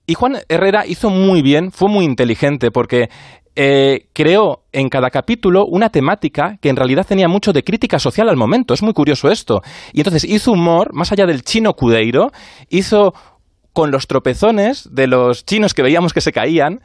Y 0.07 0.15
Juan 0.15 0.39
Herrera 0.49 0.87
hizo 0.87 1.09
muy 1.11 1.41
bien, 1.43 1.71
fue 1.71 1.89
muy 1.89 2.05
inteligente, 2.05 2.71
porque 2.71 3.09
eh, 3.57 4.07
creó 4.13 4.65
en 4.73 4.89
cada 4.89 5.11
capítulo 5.11 5.67
una 5.67 5.91
temática 5.91 6.57
que 6.61 6.69
en 6.69 6.77
realidad 6.77 7.07
tenía 7.07 7.29
mucho 7.29 7.53
de 7.53 7.63
crítica 7.63 7.99
social 7.99 8.29
al 8.29 8.37
momento. 8.37 8.75
Es 8.75 8.83
muy 8.83 8.93
curioso 8.93 9.31
esto. 9.31 9.63
Y 9.93 10.01
entonces 10.01 10.25
hizo 10.25 10.53
humor, 10.53 10.93
más 10.95 11.13
allá 11.13 11.27
del 11.27 11.43
chino 11.43 11.75
cudeiro, 11.75 12.33
hizo 12.69 13.15
con 13.73 13.91
los 13.91 14.07
tropezones 14.07 14.89
de 14.93 15.07
los 15.07 15.45
chinos 15.45 15.75
que 15.75 15.83
veíamos 15.83 16.13
que 16.13 16.21
se 16.21 16.33
caían, 16.33 16.81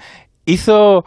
hizo 0.46 1.04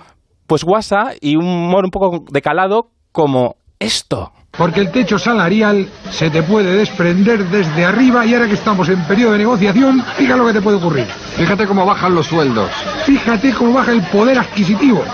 pues 0.48 0.64
guasa 0.64 1.12
y 1.20 1.36
un 1.36 1.46
humor 1.46 1.84
un 1.84 1.90
poco 1.90 2.24
decalado 2.32 2.90
como 3.12 3.56
esto. 3.78 4.32
Porque 4.50 4.80
el 4.80 4.90
techo 4.90 5.18
salarial 5.18 5.88
se 6.10 6.30
te 6.30 6.42
puede 6.42 6.72
desprender 6.72 7.44
desde 7.48 7.84
arriba 7.84 8.26
y 8.26 8.34
ahora 8.34 8.48
que 8.48 8.54
estamos 8.54 8.88
en 8.88 9.06
periodo 9.06 9.32
de 9.32 9.38
negociación, 9.38 10.02
fíjate 10.16 10.38
lo 10.38 10.46
que 10.46 10.54
te 10.54 10.62
puede 10.62 10.78
ocurrir. 10.78 11.06
Fíjate 11.36 11.66
cómo 11.66 11.86
bajan 11.86 12.14
los 12.14 12.26
sueldos. 12.26 12.70
Fíjate 13.04 13.52
cómo 13.52 13.74
baja 13.74 13.92
el 13.92 14.02
poder 14.08 14.38
adquisitivo. 14.38 15.04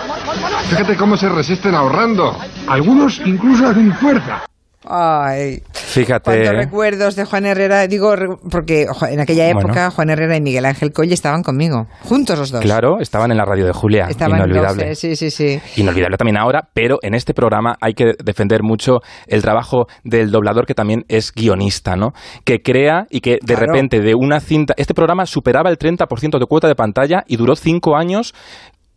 Fíjate 0.71 0.97
cómo 0.97 1.17
se 1.17 1.29
resisten 1.29 1.75
ahorrando. 1.75 2.35
Algunos 2.69 3.21
incluso 3.27 3.67
hacen 3.67 3.93
fuerza. 3.95 4.45
Ay, 4.87 5.63
fíjate. 5.73 6.31
Cuántos 6.31 6.55
recuerdos 6.55 7.17
de 7.17 7.25
Juan 7.25 7.47
Herrera, 7.47 7.87
digo, 7.87 8.15
porque 8.51 8.87
en 9.09 9.21
aquella 9.21 9.49
época 9.49 9.91
Juan 9.91 10.11
Herrera 10.11 10.37
y 10.37 10.41
Miguel 10.41 10.67
Ángel 10.67 10.93
Colle 10.93 11.15
estaban 11.15 11.43
conmigo, 11.43 11.87
juntos 12.03 12.39
los 12.39 12.51
dos. 12.51 12.61
Claro, 12.61 13.01
estaban 13.01 13.31
en 13.31 13.39
la 13.39 13.45
radio 13.45 13.67
de 13.67 13.73
Julia, 13.73 14.07
estaban 14.09 14.39
inolvidable. 14.39 14.91
Los, 14.91 14.99
sí, 14.99 15.17
sí, 15.17 15.31
sí. 15.31 15.61
Inolvidable 15.77 16.17
también 16.17 16.37
ahora, 16.37 16.69
pero 16.75 16.99
en 17.03 17.15
este 17.15 17.33
programa 17.35 17.77
hay 17.81 17.95
que 17.95 18.13
defender 18.23 18.63
mucho 18.63 19.01
el 19.27 19.43
trabajo 19.43 19.87
del 20.03 20.31
doblador 20.31 20.67
que 20.67 20.75
también 20.75 21.05
es 21.09 21.33
guionista, 21.33 21.97
¿no? 21.97 22.13
Que 22.45 22.61
crea 22.63 23.07
y 23.11 23.21
que 23.21 23.39
de 23.43 23.57
repente 23.57 24.01
de 24.01 24.15
una 24.15 24.41
cinta, 24.41 24.75
este 24.77 24.95
programa 24.95 25.27
superaba 25.27 25.71
el 25.71 25.79
30% 25.79 26.39
de 26.39 26.47
cuota 26.47 26.69
de 26.69 26.75
pantalla 26.75 27.25
y 27.27 27.37
duró 27.37 27.57
cinco 27.57 27.97
años 27.97 28.35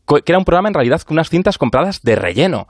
que 0.08 0.32
era 0.32 0.38
un 0.38 0.46
programa 0.46 0.70
en 0.70 0.74
realidad 0.74 1.02
con 1.02 1.16
unas 1.16 1.30
cintas 1.30 1.58
compradas 1.58 2.02
de 2.02 2.16
relleno 2.16 2.68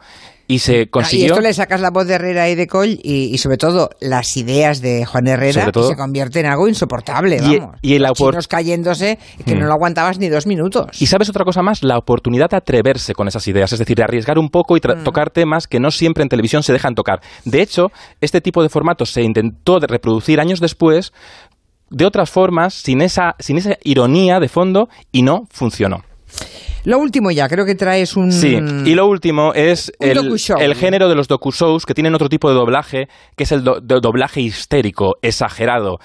y 0.47 0.59
se 0.59 0.89
consiguió. 0.89 1.25
Y 1.25 1.29
esto 1.29 1.41
le 1.41 1.53
sacas 1.53 1.81
la 1.81 1.91
voz 1.91 2.07
de 2.07 2.15
Herrera 2.15 2.49
y 2.49 2.55
de 2.55 2.67
Coll 2.67 2.99
y, 3.03 3.37
sobre 3.37 3.57
todo 3.57 3.89
las 3.99 4.37
ideas 4.37 4.81
de 4.81 5.05
Juan 5.05 5.27
Herrera 5.27 5.69
y 5.75 5.83
se 5.83 5.95
convierte 5.95 6.39
en 6.39 6.45
algo 6.45 6.67
insoportable, 6.67 7.39
vamos. 7.41 7.75
Y, 7.81 7.99
Chinos 8.13 8.47
cayéndose 8.47 9.19
que 9.45 9.55
no 9.55 9.65
mm. 9.65 9.67
lo 9.67 9.73
aguantabas 9.73 10.17
ni 10.19 10.29
dos 10.29 10.47
minutos. 10.47 11.01
Y 11.01 11.07
sabes 11.07 11.29
otra 11.29 11.43
cosa 11.43 11.61
más, 11.61 11.83
la 11.83 11.97
oportunidad 11.97 12.49
de 12.49 12.57
atreverse 12.57 13.13
con 13.13 13.27
esas 13.27 13.47
ideas, 13.47 13.73
es 13.73 13.79
decir, 13.79 13.97
de 13.97 14.03
arriesgar 14.03 14.39
un 14.39 14.49
poco 14.49 14.77
y 14.77 14.79
mm. 14.79 15.03
tocar 15.03 15.29
temas 15.29 15.67
que 15.67 15.79
no 15.79 15.91
siempre 15.91 16.23
en 16.23 16.29
televisión 16.29 16.63
se 16.63 16.73
dejan 16.73 16.95
tocar. 16.95 17.21
De 17.43 17.61
hecho, 17.61 17.91
este 18.21 18.41
tipo 18.41 18.63
de 18.63 18.69
formatos 18.69 19.11
se 19.11 19.21
intentó 19.21 19.79
reproducir 19.79 20.39
años 20.39 20.61
después 20.61 21.11
de 21.89 22.05
otras 22.05 22.29
formas, 22.29 22.73
sin 22.73 23.01
esa, 23.01 23.35
sin 23.39 23.57
esa 23.57 23.77
ironía 23.83 24.39
de 24.39 24.49
fondo, 24.49 24.89
y 25.11 25.21
no 25.21 25.47
funcionó. 25.51 26.03
Lo 26.87 26.99
último 26.99 27.31
ya, 27.31 27.49
creo 27.49 27.65
que 27.65 27.75
traes 27.75 28.15
un... 28.15 28.31
Sí, 28.31 28.55
y 28.85 28.95
lo 28.95 29.07
último 29.07 29.53
es 29.53 29.91
el, 29.99 30.15
género 30.73 31.09
de 31.09 31.15
los 31.15 31.27
docu-shows 31.27 31.85
que 31.85 31.93
tienen 31.93 32.15
otro 32.15 32.29
tipo 32.29 32.47
de 32.47 32.55
doblaje, 32.55 33.09
que 33.35 33.43
es 33.43 33.51
el 33.51 33.61
doblaje 33.61 34.39
histérico, 34.39 35.15
exagerado. 35.21 35.97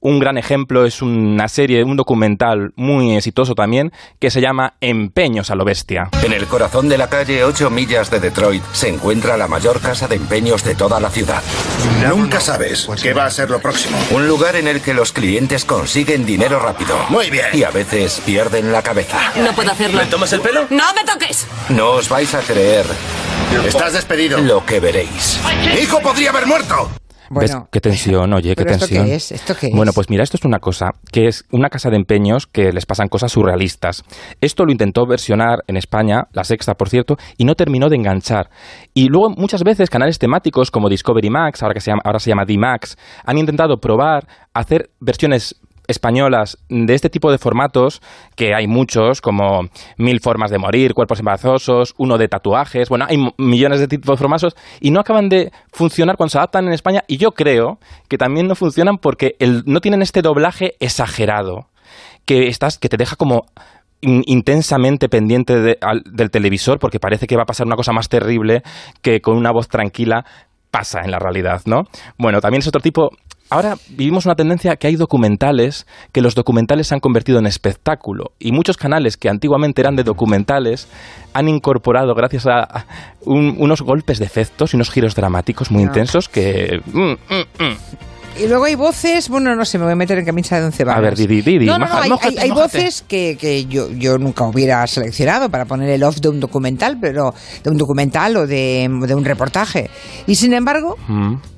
Un 0.00 0.20
gran 0.20 0.38
ejemplo 0.38 0.86
es 0.86 1.02
una 1.02 1.48
serie, 1.48 1.82
un 1.82 1.96
documental 1.96 2.72
muy 2.76 3.16
exitoso 3.16 3.56
también, 3.56 3.92
que 4.20 4.30
se 4.30 4.40
llama 4.40 4.74
Empeños 4.80 5.50
a 5.50 5.56
lo 5.56 5.64
Bestia. 5.64 6.08
En 6.22 6.32
el 6.32 6.46
corazón 6.46 6.88
de 6.88 6.96
la 6.96 7.08
calle 7.08 7.42
8 7.42 7.68
millas 7.70 8.08
de 8.10 8.20
Detroit 8.20 8.62
se 8.72 8.88
encuentra 8.88 9.36
la 9.36 9.48
mayor 9.48 9.80
casa 9.80 10.06
de 10.06 10.14
empeños 10.14 10.62
de 10.62 10.76
toda 10.76 11.00
la 11.00 11.10
ciudad. 11.10 11.42
Nunca 12.08 12.38
sabes 12.40 12.88
qué 13.02 13.12
va 13.12 13.24
a 13.24 13.30
ser 13.30 13.50
lo 13.50 13.60
próximo. 13.60 13.98
Un 14.12 14.28
lugar 14.28 14.54
en 14.54 14.68
el 14.68 14.80
que 14.80 14.94
los 14.94 15.12
clientes 15.12 15.64
consiguen 15.64 16.24
dinero 16.24 16.60
rápido. 16.60 16.96
Muy 17.08 17.28
bien. 17.30 17.46
Y 17.52 17.64
a 17.64 17.70
veces 17.70 18.22
pierden 18.24 18.70
la 18.70 18.82
cabeza. 18.82 19.32
No 19.36 19.52
puedo 19.52 19.72
hacerlo. 19.72 19.98
¿Me 19.98 20.06
tomas 20.06 20.32
el 20.32 20.40
pelo? 20.40 20.66
¡No 20.70 20.94
me 20.94 21.04
toques! 21.04 21.46
No 21.70 21.90
os 21.90 22.08
vais 22.08 22.32
a 22.34 22.40
creer. 22.40 22.86
Estás 23.66 23.94
despedido. 23.94 24.38
Lo 24.38 24.64
que 24.64 24.78
veréis. 24.78 25.40
¡Mi 25.74 25.80
hijo 25.80 26.00
podría 26.00 26.30
haber 26.30 26.46
muerto! 26.46 26.88
Bueno, 27.30 27.68
qué 27.70 27.80
tensión, 27.80 28.32
oye, 28.32 28.54
qué 28.56 28.64
tensión. 28.64 29.06
¿Esto 29.06 29.54
qué 29.58 29.66
es? 29.66 29.72
bueno, 29.74 29.92
pues 29.92 30.08
mira, 30.10 30.22
esto 30.22 30.36
es 30.36 30.44
una 30.44 30.58
cosa, 30.58 30.90
que 31.12 31.26
es 31.26 31.44
una 31.50 31.68
casa 31.68 31.90
de 31.90 31.96
empeños 31.96 32.46
que 32.46 32.72
les 32.72 32.86
pasan 32.86 33.08
cosas 33.08 33.32
surrealistas. 33.32 34.04
Esto 34.40 34.64
lo 34.64 34.72
intentó 34.72 35.06
versionar 35.06 35.58
en 35.66 35.76
España, 35.76 36.24
la 36.32 36.44
sexta, 36.44 36.74
por 36.74 36.88
cierto, 36.88 37.16
y 37.36 37.44
no 37.44 37.54
terminó 37.54 37.88
de 37.88 37.96
enganchar. 37.96 38.50
Y 38.94 39.08
luego 39.08 39.30
muchas 39.30 39.62
veces 39.62 39.90
canales 39.90 40.18
temáticos 40.18 40.70
como 40.70 40.88
Discovery 40.88 41.30
Max, 41.30 41.62
ahora, 41.62 41.74
que 41.74 41.80
se 41.80 41.90
llama, 41.90 42.02
ahora 42.04 42.18
se 42.18 42.30
llama 42.30 42.44
D-Max, 42.46 42.96
han 43.24 43.38
intentado 43.38 43.78
probar 43.78 44.26
hacer 44.54 44.90
versiones 45.00 45.60
españolas 45.88 46.58
de 46.68 46.94
este 46.94 47.10
tipo 47.10 47.32
de 47.32 47.38
formatos, 47.38 48.00
que 48.36 48.54
hay 48.54 48.66
muchos, 48.68 49.20
como 49.20 49.68
Mil 49.96 50.20
formas 50.20 50.50
de 50.50 50.58
morir, 50.58 50.94
Cuerpos 50.94 51.18
embarazosos, 51.18 51.94
uno 51.98 52.18
de 52.18 52.28
tatuajes, 52.28 52.88
bueno, 52.88 53.06
hay 53.08 53.16
millones 53.38 53.80
de 53.80 53.88
tipos 53.88 54.14
de 54.14 54.16
formatos 54.18 54.54
y 54.80 54.90
no 54.90 55.00
acaban 55.00 55.28
de 55.28 55.50
funcionar 55.72 56.16
cuando 56.16 56.30
se 56.30 56.38
adaptan 56.38 56.66
en 56.66 56.74
España 56.74 57.02
y 57.08 57.16
yo 57.16 57.32
creo 57.32 57.78
que 58.08 58.18
también 58.18 58.46
no 58.46 58.54
funcionan 58.54 58.98
porque 58.98 59.36
no 59.64 59.80
tienen 59.80 60.02
este 60.02 60.22
doblaje 60.22 60.74
exagerado 60.78 61.68
que 62.24 62.48
estás 62.48 62.78
que 62.78 62.88
te 62.88 62.98
deja 62.98 63.16
como 63.16 63.46
intensamente 64.00 65.08
pendiente 65.08 65.58
del 65.60 66.30
televisor 66.30 66.78
porque 66.78 67.00
parece 67.00 67.26
que 67.26 67.36
va 67.36 67.42
a 67.42 67.46
pasar 67.46 67.66
una 67.66 67.74
cosa 67.76 67.92
más 67.92 68.08
terrible 68.08 68.62
que 69.02 69.20
con 69.20 69.36
una 69.36 69.50
voz 69.50 69.68
tranquila 69.68 70.24
pasa 70.70 71.00
en 71.02 71.10
la 71.10 71.18
realidad, 71.18 71.62
¿no? 71.64 71.84
Bueno, 72.18 72.40
también 72.40 72.60
es 72.60 72.68
otro 72.68 72.80
tipo 72.80 73.10
ahora 73.50 73.76
vivimos 73.90 74.26
una 74.26 74.34
tendencia 74.34 74.76
que 74.76 74.86
hay 74.86 74.96
documentales, 74.96 75.86
que 76.12 76.20
los 76.20 76.34
documentales 76.34 76.88
se 76.88 76.94
han 76.94 77.00
convertido 77.00 77.38
en 77.38 77.46
espectáculo 77.46 78.32
y 78.38 78.52
muchos 78.52 78.76
canales 78.76 79.16
que 79.16 79.28
antiguamente 79.28 79.80
eran 79.80 79.96
de 79.96 80.04
documentales 80.04 80.88
han 81.32 81.48
incorporado, 81.48 82.14
gracias 82.14 82.46
a 82.46 82.86
unos 83.24 83.82
golpes 83.82 84.18
de 84.18 84.24
efectos 84.24 84.72
y 84.72 84.76
unos 84.76 84.90
giros 84.90 85.14
dramáticos 85.14 85.70
muy 85.70 85.82
intensos 85.82 86.28
que... 86.28 86.80
Mm, 86.92 87.12
mm, 87.12 87.64
mm. 87.64 87.76
Y 88.40 88.46
luego 88.46 88.64
hay 88.64 88.74
voces, 88.74 89.28
bueno, 89.28 89.54
no 89.54 89.64
sé, 89.64 89.78
me 89.78 89.84
voy 89.84 89.92
a 89.92 89.96
meter 89.96 90.18
en 90.18 90.24
camisa 90.24 90.58
de 90.58 90.66
once 90.66 90.84
varas. 90.84 90.98
A 90.98 91.02
ver, 91.02 91.16
Didi, 91.16 91.42
Didi, 91.42 91.66
no, 91.66 91.78
no, 91.78 91.86
hay, 91.90 92.50
voces 92.50 93.04
que, 93.06 93.36
que 93.36 93.66
yo, 93.66 93.90
yo, 93.90 94.18
nunca 94.18 94.44
hubiera 94.44 94.86
seleccionado 94.86 95.48
para 95.48 95.64
poner 95.64 95.88
el 95.90 96.02
off 96.04 96.18
de 96.18 96.28
un 96.28 96.38
documental, 96.38 96.98
pero 97.00 97.34
de 97.62 97.70
un 97.70 97.76
documental 97.76 98.36
o 98.36 98.46
de, 98.46 98.88
de 99.06 99.14
un 99.14 99.24
reportaje. 99.24 99.90
Y 100.26 100.36
sin 100.36 100.52
embargo, 100.52 100.96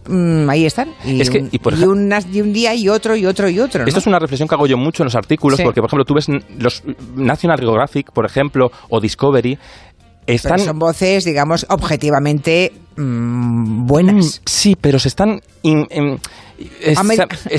mm, 0.08 0.48
ahí 0.48 0.64
están. 0.64 0.94
Y, 1.04 1.20
es 1.20 1.28
que, 1.28 1.46
y, 1.50 1.58
por 1.58 1.74
un, 1.74 2.12
y, 2.32 2.40
un, 2.40 2.52
día 2.52 2.74
y 2.74 2.88
otro 2.88 3.14
y 3.14 3.26
otro 3.26 3.48
y 3.48 3.60
otro. 3.60 3.84
Esto 3.84 4.00
es 4.00 4.06
una 4.06 4.18
reflexión 4.18 4.48
que 4.48 4.54
hago 4.54 4.66
yo 4.66 4.78
mucho 4.78 5.02
en 5.02 5.06
los 5.06 5.14
artículos, 5.14 5.60
porque, 5.60 5.80
por 5.80 5.88
ejemplo, 5.88 6.04
tú 6.04 6.14
ves 6.14 6.28
los 6.58 6.82
National 7.14 7.58
Geographic, 7.58 8.12
por 8.12 8.24
ejemplo, 8.24 8.70
o 8.88 9.00
Discovery, 9.00 9.58
están... 10.26 10.58
son 10.58 10.78
voces, 10.78 11.24
digamos, 11.24 11.66
objetivamente 11.68 12.72
mm, 12.96 13.86
buenas. 13.86 14.40
Mm, 14.40 14.42
sí, 14.46 14.76
pero 14.80 14.98
se 14.98 15.08
están 15.08 15.40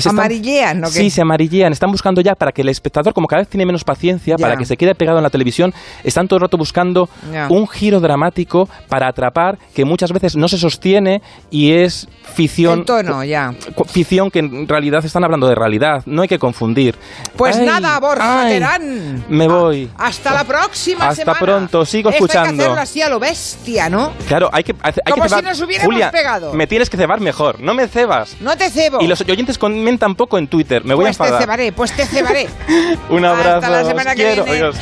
amarillean, 0.06 0.80
¿no? 0.80 0.88
Sí, 0.88 1.10
se 1.10 1.22
amarillean. 1.22 1.72
Están 1.72 1.90
buscando 1.90 2.20
ya 2.20 2.34
para 2.34 2.52
que 2.52 2.62
el 2.62 2.68
espectador, 2.68 3.14
como 3.14 3.26
cada 3.26 3.42
vez 3.42 3.48
tiene 3.48 3.66
menos 3.66 3.84
paciencia, 3.84 4.36
para 4.36 4.56
que 4.56 4.64
se 4.64 4.76
quede 4.76 4.94
pegado 4.94 5.18
en 5.18 5.24
la 5.24 5.30
televisión, 5.30 5.72
están 6.04 6.28
todo 6.28 6.38
el 6.38 6.42
rato 6.42 6.56
buscando 6.56 7.08
un 7.48 7.68
giro 7.68 8.00
dramático 8.00 8.68
para 8.88 9.08
atrapar 9.08 9.58
que 9.74 9.84
muchas 9.84 10.12
veces 10.12 10.36
no 10.36 10.48
se 10.48 10.58
sostiene 10.58 11.22
y 11.50 11.72
es 11.72 12.08
ficción. 12.34 12.80
El 12.80 12.84
tono, 12.84 13.24
ya. 13.24 13.54
Ficción 13.86 14.30
que 14.30 14.40
en 14.40 14.68
realidad 14.68 15.04
están 15.04 15.24
hablando 15.24 15.48
de 15.48 15.54
realidad. 15.54 16.02
No 16.06 16.22
hay 16.22 16.28
que 16.28 16.38
confundir. 16.38 16.96
Pues 17.36 17.58
nada, 17.58 17.98
Borja 18.00 18.46
Terán. 18.48 19.24
Me 19.28 19.48
voy. 19.48 19.90
hasta 19.96 20.32
la 20.32 20.44
próxima 20.44 21.08
Hasta 21.08 21.34
pronto. 21.34 21.84
Sigo 21.84 22.10
escuchando. 22.10 22.50
Hay 22.50 22.56
que 22.56 22.62
hacerlo 22.62 22.80
así 22.80 23.02
a 23.02 23.08
lo 23.08 23.18
bestia, 23.18 23.88
¿no? 23.88 24.12
Claro, 24.26 24.48
hay 24.52 24.64
que, 24.64 24.74
hay 24.82 24.92
Como 25.10 25.24
que 25.24 25.28
si 25.28 25.42
nos 25.42 25.60
hubiéramos 25.60 25.92
Julia, 25.92 26.10
pegado. 26.10 26.52
Me 26.52 26.66
tienes 26.66 26.88
que 26.90 26.96
cebar 26.96 27.20
mejor. 27.20 27.60
No 27.60 27.74
me 27.74 27.88
cebas. 27.88 28.36
No 28.40 28.56
te 28.56 28.70
cebo. 28.98 29.02
Y 29.02 29.08
los 29.08 29.20
oyentes 29.20 29.58
comentan 29.58 30.14
poco 30.14 30.38
en 30.38 30.48
Twitter. 30.48 30.84
Me 30.84 30.94
voy 30.94 31.04
pues 31.04 31.20
a 31.20 31.24
enfadar. 31.24 31.32
Pues 31.32 31.38
te 31.38 31.44
cebaré, 31.44 31.72
pues 31.72 31.92
te 31.92 32.06
cebaré. 32.06 32.48
Un 33.10 33.24
abrazo. 33.24 33.56
Hasta 33.56 33.70
la 33.70 33.84
semana 33.84 34.14
que 34.14 34.22
quiero. 34.22 34.44
viene. 34.44 34.58
Adiós. 34.58 34.76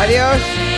Adiós. 0.00 0.68